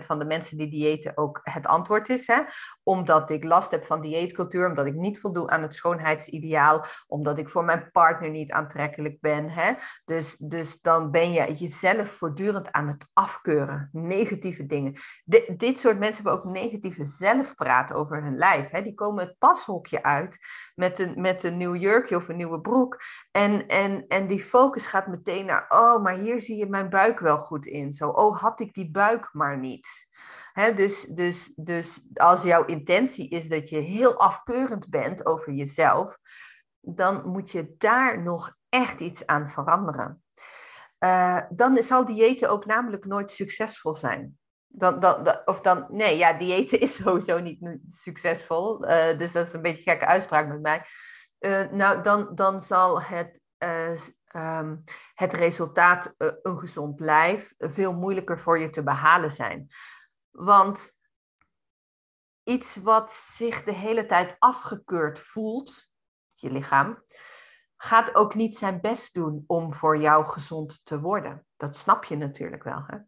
90% 0.03 0.05
van 0.05 0.19
de 0.19 0.25
mensen 0.25 0.57
die 0.59 0.71
diëten 0.71 1.17
ook 1.17 1.41
het 1.43 1.67
antwoord 1.67 2.09
is. 2.09 2.27
Hè? 2.27 2.41
Omdat 2.83 3.31
ik 3.31 3.45
last 3.45 3.71
heb 3.71 3.87
van 3.87 4.01
dieetcultuur, 4.01 4.69
omdat 4.69 4.87
ik 4.87 4.95
niet 4.95 5.21
voldoe 5.21 5.49
aan 5.49 5.63
het 5.63 5.75
schoonheidsideaal, 5.75 6.85
omdat 7.07 7.39
ik 7.39 7.51
voor 7.51 7.65
mijn 7.65 7.91
partner 7.93 8.31
niet 8.31 8.51
aantrekkelijk 8.51 9.21
ben. 9.21 9.51
Hè? 9.51 9.73
Dus, 10.05 10.37
dus 10.37 10.81
dan 10.81 11.11
ben 11.11 11.33
je 11.33 11.55
jezelf 11.55 12.09
voortdurend 12.09 12.73
aan 12.73 12.89
het 12.89 13.11
afkeuren, 13.13 13.89
negatieve 13.93 14.67
dingen. 14.67 14.95
dit 15.57 15.81
soort 15.81 15.99
mensen 15.99 16.23
hebben 16.25 16.43
ook 16.43 16.55
negatieve 16.55 17.07
zelfpraat 17.07 17.93
over 17.93 18.23
hun 18.23 18.37
lijf. 18.37 18.71
Hè? 18.71 18.83
Die 18.83 18.95
komen 18.95 19.25
het 19.25 19.39
pashokje 19.39 20.03
uit 20.03 20.39
met 20.75 20.99
een, 20.99 21.21
met 21.21 21.45
een 21.45 21.57
nieuw 21.57 21.75
jurkje 21.75 22.17
of 22.17 22.29
een 22.29 22.37
nieuwe 22.37 22.61
broek. 22.61 23.01
En, 23.31 23.67
en, 23.67 24.05
en 24.09 24.27
die 24.27 24.41
focus 24.41 24.87
gaat 24.87 25.07
meteen 25.07 25.47
naar, 25.47 25.67
oh, 25.69 26.03
maar 26.03 26.15
hier 26.15 26.34
zie 26.41 26.57
je 26.57 26.67
mijn 26.67 26.91
buik 26.91 27.19
wel 27.19 27.39
goed 27.39 27.67
in. 27.67 27.93
Zo, 27.93 28.09
oh, 28.09 28.41
had 28.41 28.61
ik 28.61 28.75
die 28.75 28.91
buik 28.91 29.29
maar 29.33 29.59
niet. 29.59 30.09
dus, 30.75 31.03
dus, 31.03 31.53
dus 31.57 32.07
als 32.15 32.43
jouw 32.43 32.65
intentie 32.65 33.29
is 33.29 33.49
dat 33.49 33.69
je 33.69 33.79
heel 33.79 34.17
afkeurend 34.19 34.89
bent 34.89 35.27
over 35.27 35.53
jezelf, 35.53 36.19
dan 36.81 37.29
moet 37.29 37.51
je 37.51 37.75
daar 37.79 38.23
nog 38.23 38.57
echt 38.69 39.01
iets 39.01 39.27
aan 39.27 39.49
veranderen. 39.49 40.23
Uh, 40.99 41.41
dan 41.51 41.83
zal 41.83 42.05
diëten 42.05 42.49
ook 42.49 42.67
namelijk 42.67 43.05
nooit 43.05 43.31
succesvol 43.31 43.95
zijn. 43.95 44.39
Dan, 44.67 45.01
dan, 45.01 45.41
of 45.45 45.61
dan, 45.61 45.87
nee, 45.91 46.17
ja, 46.17 46.33
diëten 46.33 46.81
is 46.81 46.95
sowieso 47.03 47.41
niet 47.41 47.79
succesvol. 47.89 48.85
Uh, 48.91 49.19
dus 49.19 49.33
dat 49.33 49.47
is 49.47 49.53
een 49.53 49.63
beetje 49.63 49.83
gekke 49.83 50.07
uitspraak 50.07 50.49
met 50.49 50.61
mij. 50.61 50.83
Uh, 51.41 51.71
nou, 51.71 52.03
dan, 52.03 52.35
dan 52.35 52.61
zal 52.61 53.03
het 53.03 53.41
um, 54.37 54.85
het 55.15 55.33
resultaat 55.33 56.15
uh, 56.19 56.29
een 56.43 56.59
gezond 56.59 57.01
lijf 57.01 57.55
veel 57.59 57.93
moeilijker 57.93 58.41
voor 58.41 58.59
je 58.59 58.71
te 58.71 58.83
behalen 58.83 59.31
zijn. 59.31 59.69
Want 60.31 60.93
iets 62.43 62.77
wat 62.77 63.13
zich 63.13 63.65
de 63.65 63.75
hele 63.75 64.07
tijd 64.07 64.37
afgekeurd 64.39 65.19
voelt, 65.19 65.93
je 66.33 66.51
lichaam, 66.51 67.05
gaat 67.77 68.15
ook 68.15 68.35
niet 68.35 68.57
zijn 68.57 68.81
best 68.81 69.15
doen 69.15 69.45
om 69.47 69.75
voor 69.75 69.99
jou 69.99 70.27
gezond 70.27 70.85
te 70.85 71.01
worden. 71.01 71.47
Dat 71.57 71.77
snap 71.77 72.05
je 72.05 72.17
natuurlijk 72.17 72.63
wel. 72.63 72.85
Hè? 72.87 72.99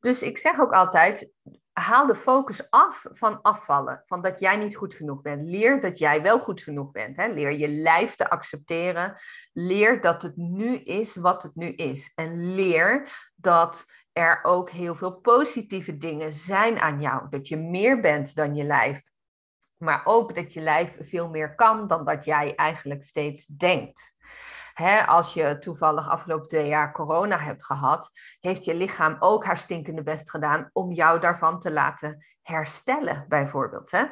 Dus 0.00 0.22
ik 0.22 0.38
zeg 0.38 0.60
ook 0.60 0.72
altijd, 0.72 1.30
haal 1.72 2.06
de 2.06 2.14
focus 2.14 2.70
af 2.70 3.04
van 3.10 3.42
afvallen. 3.42 4.02
Van 4.04 4.22
dat 4.22 4.40
jij 4.40 4.56
niet 4.56 4.76
goed 4.76 4.94
genoeg 4.94 5.22
bent. 5.22 5.48
Leer 5.48 5.80
dat 5.80 5.98
jij 5.98 6.22
wel 6.22 6.38
goed 6.38 6.62
genoeg 6.62 6.90
bent. 6.90 7.16
Hè? 7.16 7.26
Leer 7.26 7.52
je 7.52 7.68
lijf 7.68 8.14
te 8.14 8.30
accepteren. 8.30 9.16
Leer 9.52 10.00
dat 10.00 10.22
het 10.22 10.36
nu 10.36 10.76
is 10.76 11.16
wat 11.16 11.42
het 11.42 11.54
nu 11.54 11.66
is. 11.66 12.12
En 12.14 12.54
leer 12.54 13.12
dat 13.34 13.84
er 14.12 14.40
ook 14.42 14.70
heel 14.70 14.94
veel 14.94 15.12
positieve 15.12 15.96
dingen 15.96 16.34
zijn 16.34 16.80
aan 16.80 17.00
jou. 17.00 17.28
Dat 17.28 17.48
je 17.48 17.56
meer 17.56 18.00
bent 18.00 18.34
dan 18.34 18.54
je 18.54 18.64
lijf. 18.64 19.10
Maar 19.76 20.00
ook 20.04 20.34
dat 20.34 20.52
je 20.52 20.60
lijf 20.60 20.96
veel 21.00 21.28
meer 21.28 21.54
kan 21.54 21.86
dan 21.86 22.04
dat 22.04 22.24
jij 22.24 22.54
eigenlijk 22.54 23.04
steeds 23.04 23.46
denkt. 23.46 24.16
Hè, 24.78 25.06
als 25.06 25.34
je 25.34 25.58
toevallig 25.58 26.08
afgelopen 26.08 26.48
twee 26.48 26.68
jaar 26.68 26.92
corona 26.92 27.38
hebt 27.38 27.64
gehad, 27.64 28.10
heeft 28.40 28.64
je 28.64 28.74
lichaam 28.74 29.16
ook 29.18 29.44
haar 29.44 29.58
stinkende 29.58 30.02
best 30.02 30.30
gedaan 30.30 30.70
om 30.72 30.92
jou 30.92 31.20
daarvan 31.20 31.60
te 31.60 31.70
laten 31.70 32.24
herstellen, 32.42 33.24
bijvoorbeeld. 33.28 33.90
Hè? 33.90 34.04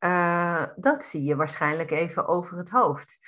Uh, 0.00 0.66
dat 0.76 1.04
zie 1.04 1.24
je 1.24 1.36
waarschijnlijk 1.36 1.90
even 1.90 2.28
over 2.28 2.58
het 2.58 2.70
hoofd. 2.70 3.18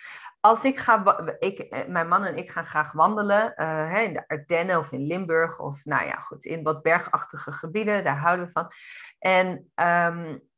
Als 0.40 0.64
ik 0.64 0.78
ga, 0.78 1.18
ik, 1.38 1.58
eh, 1.58 1.88
mijn 1.88 2.08
man 2.08 2.24
en 2.24 2.36
ik 2.36 2.50
gaan 2.50 2.66
graag 2.66 2.92
wandelen 2.92 3.54
uh, 3.56 4.02
in 4.02 4.12
de 4.12 4.28
Ardennen 4.28 4.78
of 4.78 4.92
in 4.92 5.06
Limburg 5.06 5.58
of 5.58 5.84
nou 5.84 6.06
ja, 6.06 6.14
goed, 6.14 6.44
in 6.44 6.62
wat 6.62 6.82
bergachtige 6.82 7.52
gebieden, 7.52 8.04
daar 8.04 8.18
houden 8.18 8.46
we 8.46 8.52
van. 8.52 8.70
En 9.18 9.70
um, 10.14 10.50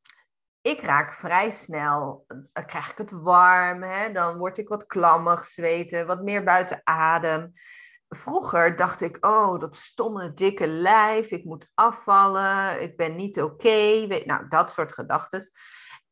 ik 0.64 0.81
raak 0.81 1.12
vrij 1.12 1.50
snel, 1.50 2.27
krijg 2.66 2.90
ik 2.90 2.98
het 2.98 3.11
warm, 3.11 3.83
hè? 3.83 4.12
dan 4.12 4.38
word 4.38 4.59
ik 4.59 4.68
wat 4.68 4.87
klammig, 4.87 5.44
zweten, 5.44 6.07
wat 6.07 6.22
meer 6.22 6.44
buiten 6.44 6.81
adem. 6.85 7.53
Vroeger 8.09 8.77
dacht 8.77 9.00
ik, 9.00 9.27
oh, 9.27 9.61
dat 9.61 9.77
stomme 9.77 10.35
dikke 10.35 10.66
lijf, 10.66 11.31
ik 11.31 11.44
moet 11.44 11.70
afvallen, 11.74 12.83
ik 12.83 12.96
ben 12.96 13.14
niet 13.14 13.42
oké. 13.42 14.07
Nou, 14.24 14.48
dat 14.48 14.72
soort 14.72 14.92
gedachten. 14.92 15.50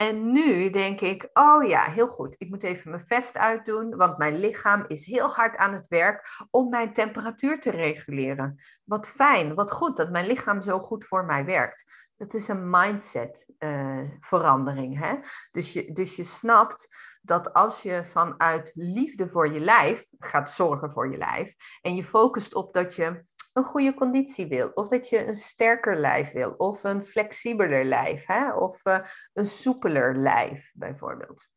En 0.03 0.33
nu 0.33 0.71
denk 0.71 1.01
ik, 1.01 1.31
oh 1.33 1.69
ja, 1.69 1.85
heel 1.85 2.07
goed, 2.07 2.35
ik 2.39 2.49
moet 2.49 2.63
even 2.63 2.91
mijn 2.91 3.05
vest 3.05 3.37
uitdoen, 3.37 3.97
want 3.97 4.19
mijn 4.19 4.39
lichaam 4.39 4.85
is 4.87 5.07
heel 5.07 5.29
hard 5.29 5.57
aan 5.57 5.73
het 5.73 5.89
werk 5.89 6.45
om 6.51 6.69
mijn 6.69 6.93
temperatuur 6.93 7.61
te 7.61 7.71
reguleren. 7.71 8.61
Wat 8.85 9.09
fijn, 9.09 9.55
wat 9.55 9.73
goed 9.73 9.97
dat 9.97 10.11
mijn 10.11 10.27
lichaam 10.27 10.63
zo 10.63 10.79
goed 10.79 11.05
voor 11.05 11.25
mij 11.25 11.45
werkt. 11.45 12.11
Dat 12.17 12.35
is 12.35 12.49
een 12.49 12.71
mindset 12.71 13.47
uh, 13.59 14.09
verandering. 14.21 14.99
Hè? 14.99 15.15
Dus, 15.51 15.73
je, 15.73 15.93
dus 15.93 16.17
je 16.17 16.25
snapt 16.25 16.97
dat 17.23 17.53
als 17.53 17.83
je 17.83 18.05
vanuit 18.05 18.71
liefde 18.75 19.29
voor 19.29 19.53
je 19.53 19.61
lijf 19.61 20.09
gaat 20.19 20.51
zorgen 20.51 20.91
voor 20.91 21.11
je 21.11 21.17
lijf 21.17 21.55
en 21.81 21.95
je 21.95 22.05
focust 22.05 22.55
op 22.55 22.75
dat 22.75 22.95
je 22.95 23.25
een 23.53 23.65
goede 23.65 23.95
conditie 23.95 24.47
wil, 24.47 24.71
of 24.75 24.89
dat 24.89 25.09
je 25.09 25.27
een 25.27 25.37
sterker 25.37 25.97
lijf 25.97 26.33
wil, 26.33 26.51
of 26.51 26.85
een 26.85 27.05
flexibeler 27.05 27.85
lijf, 27.85 28.27
hè? 28.27 28.53
of 28.53 28.87
uh, 28.87 28.99
een 29.33 29.47
soepeler 29.47 30.17
lijf 30.17 30.73
bijvoorbeeld. 30.75 31.49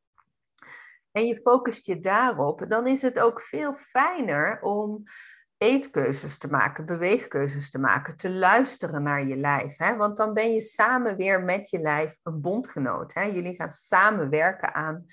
En 1.12 1.28
je 1.28 1.36
focust 1.36 1.86
je 1.86 2.00
daarop, 2.00 2.66
dan 2.68 2.88
is 2.88 3.02
het 3.02 3.20
ook 3.20 3.42
veel 3.42 3.74
fijner 3.74 4.62
om 4.62 5.04
eetkeuzes 5.58 6.38
te 6.38 6.48
maken, 6.48 6.86
beweegkeuzes 6.86 7.70
te 7.70 7.80
maken, 7.80 8.18
te 8.18 8.30
luisteren 8.30 9.04
naar 9.04 9.28
je 9.28 9.36
lijf. 9.36 9.78
Hè? 9.78 9.96
Want 9.96 10.18
dan 10.18 10.34
ben 10.34 10.54
je 10.54 10.62
samen 10.62 11.16
weer 11.16 11.44
met 11.44 11.70
je 11.70 11.80
lijf 11.80 12.20
een 12.24 12.42
bondgenoot. 12.42 13.14
Hè? 13.14 13.22
Jullie 13.22 13.56
gaan 13.56 13.72
samen 13.72 14.30
werken 14.30 14.74
aan 14.74 15.06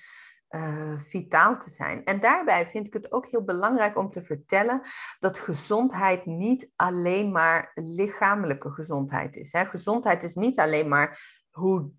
uh, 0.55 0.97
vitaal 0.97 1.59
te 1.59 1.69
zijn. 1.69 2.03
En 2.03 2.19
daarbij 2.19 2.67
vind 2.67 2.87
ik 2.87 2.93
het 2.93 3.11
ook 3.11 3.25
heel 3.27 3.43
belangrijk 3.43 3.97
om 3.97 4.11
te 4.11 4.23
vertellen 4.23 4.81
dat 5.19 5.37
gezondheid 5.37 6.25
niet 6.25 6.69
alleen 6.75 7.31
maar 7.31 7.71
lichamelijke 7.73 8.71
gezondheid 8.71 9.35
is. 9.35 9.51
Hè? 9.51 9.65
Gezondheid 9.65 10.23
is 10.23 10.35
niet 10.35 10.59
alleen 10.59 10.87
maar 10.87 11.41
hoe, 11.49 11.89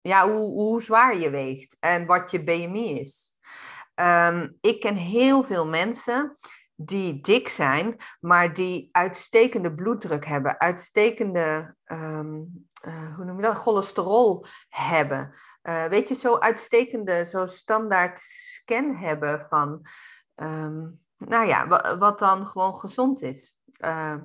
ja, 0.00 0.30
hoe, 0.30 0.50
hoe 0.50 0.82
zwaar 0.82 1.18
je 1.18 1.30
weegt 1.30 1.76
en 1.80 2.06
wat 2.06 2.30
je 2.30 2.44
BMI 2.44 2.98
is. 2.98 3.36
Um, 3.94 4.56
ik 4.60 4.80
ken 4.80 4.94
heel 4.94 5.44
veel 5.44 5.66
mensen 5.66 6.36
die 6.74 7.20
dik 7.20 7.48
zijn, 7.48 7.96
maar 8.20 8.54
die 8.54 8.88
uitstekende 8.92 9.74
bloeddruk 9.74 10.26
hebben, 10.26 10.60
uitstekende, 10.60 11.74
um, 11.84 12.67
uh, 12.86 13.16
hoe 13.16 13.24
noem 13.24 13.36
je 13.36 13.42
dat, 13.42 13.56
cholesterol 13.56 14.46
hebben. 14.68 15.34
Uh, 15.62 15.84
weet 15.84 16.08
je, 16.08 16.14
zo 16.14 16.38
uitstekende, 16.38 17.24
zo 17.24 17.46
standaard 17.46 18.20
scan 18.20 18.96
hebben 18.96 19.44
van, 19.44 19.86
um, 20.36 21.00
nou 21.16 21.46
ja, 21.46 21.66
wat 21.98 22.18
dan 22.18 22.46
gewoon 22.46 22.78
gezond 22.78 23.22
is. 23.22 23.54
Uh, 23.84 24.16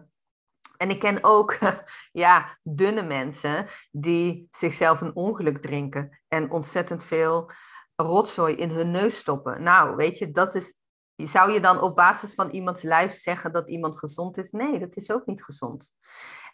en 0.77 0.89
ik 0.89 0.99
ken 0.99 1.23
ook 1.23 1.57
ja, 2.11 2.57
dunne 2.63 3.03
mensen 3.03 3.67
die 3.91 4.47
zichzelf 4.51 5.01
een 5.01 5.15
ongeluk 5.15 5.61
drinken 5.61 6.21
en 6.27 6.51
ontzettend 6.51 7.05
veel 7.05 7.51
rotzooi 7.95 8.55
in 8.55 8.69
hun 8.69 8.91
neus 8.91 9.17
stoppen. 9.17 9.63
Nou, 9.63 9.95
weet 9.95 10.17
je, 10.17 10.31
dat 10.31 10.55
is 10.55 10.73
zou 11.15 11.51
je 11.51 11.59
dan 11.59 11.81
op 11.81 11.95
basis 11.95 12.33
van 12.33 12.49
iemands 12.49 12.81
lijf 12.81 13.13
zeggen 13.13 13.51
dat 13.51 13.69
iemand 13.69 13.97
gezond 13.97 14.37
is? 14.37 14.51
Nee, 14.51 14.79
dat 14.79 14.95
is 14.95 15.11
ook 15.11 15.25
niet 15.25 15.43
gezond. 15.43 15.93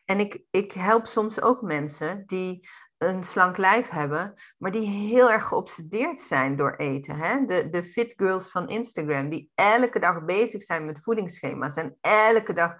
En 0.09 0.19
ik, 0.19 0.43
ik 0.51 0.71
help 0.71 1.05
soms 1.05 1.41
ook 1.41 1.61
mensen 1.61 2.23
die 2.25 2.67
een 2.97 3.23
slank 3.23 3.57
lijf 3.57 3.89
hebben, 3.89 4.33
maar 4.57 4.71
die 4.71 4.87
heel 4.87 5.31
erg 5.31 5.47
geobsedeerd 5.47 6.19
zijn 6.19 6.55
door 6.55 6.75
eten. 6.75 7.15
Hè? 7.15 7.45
De, 7.45 7.69
de 7.69 7.83
fit 7.83 8.13
girls 8.17 8.49
van 8.49 8.69
Instagram, 8.69 9.29
die 9.29 9.51
elke 9.55 9.99
dag 9.99 10.25
bezig 10.25 10.63
zijn 10.63 10.85
met 10.85 11.03
voedingsschema's 11.03 11.75
en 11.75 11.97
elke 12.01 12.53
dag 12.53 12.73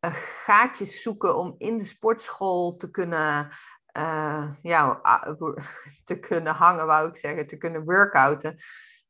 uh, 0.00 0.14
gaatjes 0.44 1.02
zoeken 1.02 1.36
om 1.36 1.54
in 1.58 1.78
de 1.78 1.84
sportschool 1.84 2.76
te 2.76 2.90
kunnen, 2.90 3.50
uh, 3.98 4.52
ja, 4.62 5.00
te 6.04 6.18
kunnen 6.20 6.54
hangen, 6.54 6.86
wou 6.86 7.08
ik 7.08 7.16
zeggen, 7.16 7.46
te 7.46 7.56
kunnen 7.56 7.84
workouten, 7.84 8.56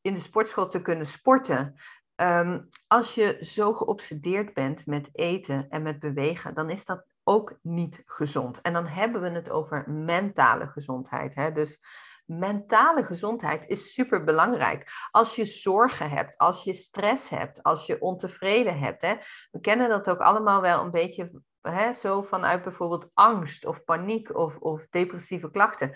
in 0.01 0.14
de 0.14 0.21
sportschool 0.21 0.69
te 0.69 0.83
kunnen 0.83 1.07
sporten. 1.07 1.75
Ehm, 2.14 2.61
als 2.87 3.14
je 3.14 3.38
zo 3.40 3.73
geobsedeerd 3.73 4.55
bent 4.55 4.87
met 4.87 5.09
eten 5.12 5.66
en 5.69 5.83
met 5.83 5.99
bewegen, 5.99 6.55
dan 6.55 6.71
is 6.71 6.85
dat 6.85 7.15
ook 7.28 7.58
niet 7.62 8.02
gezond. 8.06 8.60
En 8.60 8.72
dan 8.72 8.86
hebben 8.86 9.22
we 9.22 9.30
het 9.30 9.50
over 9.50 9.90
mentale 9.90 10.66
gezondheid. 10.66 11.34
Hè? 11.34 11.52
Dus 11.52 11.80
mentale 12.24 13.04
gezondheid 13.04 13.66
is 13.66 13.92
super 13.92 14.24
belangrijk. 14.24 15.08
Als 15.10 15.36
je 15.36 15.44
zorgen 15.44 16.10
hebt, 16.10 16.38
als 16.38 16.64
je 16.64 16.74
stress 16.74 17.28
hebt, 17.28 17.62
als 17.62 17.86
je 17.86 18.00
ontevreden 18.00 18.78
hebt. 18.78 19.02
Hè? 19.02 19.14
We 19.50 19.60
kennen 19.60 19.88
dat 19.88 20.10
ook 20.10 20.20
allemaal 20.20 20.60
wel 20.60 20.80
een 20.80 20.90
beetje 20.90 21.30
hè, 21.60 21.92
zo 21.92 22.22
vanuit 22.22 22.62
bijvoorbeeld 22.62 23.10
angst 23.14 23.66
of 23.66 23.84
paniek 23.84 24.36
of, 24.36 24.58
of 24.58 24.86
depressieve 24.90 25.50
klachten 25.50 25.94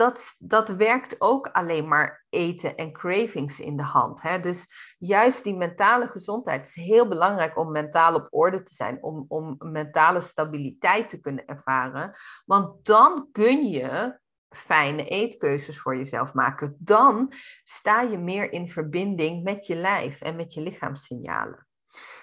dat, 0.00 0.36
dat 0.38 0.68
werkt 0.68 1.20
ook 1.20 1.46
alleen 1.46 1.88
maar 1.88 2.24
eten 2.28 2.76
en 2.76 2.92
cravings 2.92 3.60
in 3.60 3.76
de 3.76 3.82
hand. 3.82 4.22
Hè? 4.22 4.40
Dus 4.40 4.66
juist 4.98 5.44
die 5.44 5.56
mentale 5.56 6.06
gezondheid 6.06 6.66
is 6.66 6.74
heel 6.74 7.08
belangrijk 7.08 7.58
om 7.58 7.70
mentaal 7.70 8.14
op 8.14 8.26
orde 8.30 8.62
te 8.62 8.74
zijn, 8.74 9.02
om, 9.02 9.24
om 9.28 9.56
mentale 9.58 10.20
stabiliteit 10.20 11.10
te 11.10 11.20
kunnen 11.20 11.46
ervaren. 11.46 12.12
Want 12.44 12.84
dan 12.84 13.28
kun 13.32 13.68
je 13.68 14.18
fijne 14.48 15.04
eetkeuzes 15.04 15.78
voor 15.78 15.96
jezelf 15.96 16.32
maken. 16.32 16.76
Dan 16.78 17.32
sta 17.64 18.00
je 18.00 18.18
meer 18.18 18.52
in 18.52 18.68
verbinding 18.68 19.42
met 19.42 19.66
je 19.66 19.76
lijf 19.76 20.20
en 20.20 20.36
met 20.36 20.54
je 20.54 20.60
lichaamssignalen. 20.60 21.66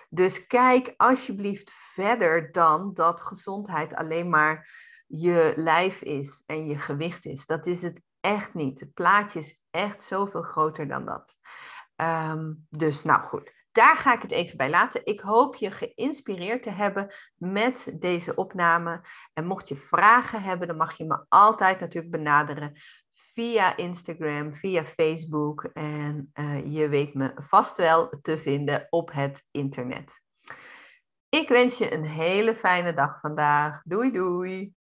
Dus 0.10 0.48
kijk 0.48 0.94
alsjeblieft 0.98 1.72
verder 1.72 2.52
dan 2.52 2.94
dat 2.94 3.22
gezondheid 3.22 3.96
alleen 3.96 4.30
maar 4.30 4.68
je 5.08 5.54
lijf 5.56 6.02
is 6.02 6.44
en 6.46 6.68
je 6.68 6.78
gewicht 6.78 7.26
is. 7.26 7.46
Dat 7.46 7.66
is 7.66 7.82
het 7.82 8.02
echt 8.20 8.54
niet. 8.54 8.80
Het 8.80 8.94
plaatje 8.94 9.40
is 9.40 9.62
echt 9.70 10.04
zoveel 10.04 10.42
groter 10.42 10.88
dan 10.88 11.06
dat. 11.06 11.38
Ehm, 11.96 12.54
dus 12.70 13.04
nou 13.04 13.22
goed, 13.22 13.54
daar 13.72 13.98
ga 13.98 14.14
ik 14.14 14.22
het 14.22 14.32
even 14.32 14.58
bij 14.58 14.70
laten. 14.70 15.06
Ik 15.06 15.20
hoop 15.20 15.56
je 15.56 15.72
geïnspireerd 15.72 16.64
te 16.64 16.70
hebben 16.70 17.14
met 17.36 17.94
deze 18.00 18.36
opname. 18.36 19.02
En 19.34 19.46
mocht 19.46 19.68
je 19.68 19.76
vragen 19.76 20.44
hebben, 20.44 20.68
dan 20.68 20.78
mag 20.78 20.98
je 20.98 21.06
me 21.06 21.26
altijd 21.28 21.80
natuurlijk 21.80 22.12
benaderen 22.12 22.82
via 23.12 23.78
Instagram, 23.78 24.56
via 24.56 24.86
Facebook. 24.86 25.64
En 25.64 26.32
uh, 26.34 26.74
je 26.74 26.88
weet 26.90 27.14
me 27.14 27.32
vast 27.36 27.78
wel 27.78 28.20
te 28.22 28.38
vinden 28.38 28.88
op 28.90 29.12
het 29.14 29.44
internet. 29.52 30.22
Ik 31.30 31.48
wens 31.48 31.78
je 31.78 31.94
een 31.94 32.06
hele 32.06 32.56
fijne 32.56 32.94
dag 32.94 33.20
vandaag. 33.20 33.82
Doei 33.84 34.12
doei! 34.12 34.77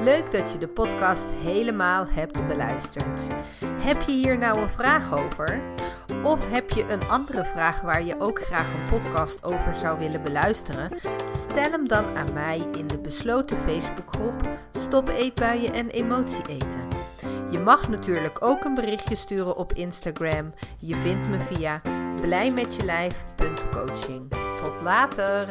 Leuk 0.00 0.30
dat 0.30 0.52
je 0.52 0.58
de 0.58 0.68
podcast 0.68 1.26
helemaal 1.42 2.06
hebt 2.08 2.46
beluisterd. 2.46 3.20
Heb 3.66 4.02
je 4.02 4.12
hier 4.12 4.38
nou 4.38 4.58
een 4.58 4.70
vraag 4.70 5.18
over? 5.18 5.60
Of 6.22 6.50
heb 6.50 6.70
je 6.70 6.84
een 6.88 7.08
andere 7.08 7.44
vraag 7.44 7.80
waar 7.80 8.04
je 8.04 8.20
ook 8.20 8.40
graag 8.40 8.74
een 8.74 8.90
podcast 8.90 9.44
over 9.44 9.74
zou 9.74 9.98
willen 9.98 10.22
beluisteren? 10.22 10.90
Stel 11.26 11.70
hem 11.70 11.88
dan 11.88 12.04
aan 12.16 12.32
mij 12.32 12.62
in 12.78 12.86
de 12.86 12.98
besloten 12.98 13.58
Facebookgroep 13.58 14.48
Stop 14.72 15.08
Eetbuien 15.08 15.72
en 15.72 15.88
Emotie 15.88 16.48
Eten. 16.48 16.88
Je 17.50 17.58
mag 17.58 17.88
natuurlijk 17.88 18.44
ook 18.44 18.64
een 18.64 18.74
berichtje 18.74 19.16
sturen 19.16 19.56
op 19.56 19.72
Instagram. 19.72 20.52
Je 20.78 20.96
vindt 20.96 21.28
me 21.28 21.40
via 21.40 21.80
blijmetjelijf.coaching. 22.20 24.28
Tot 24.58 24.80
later! 24.82 25.48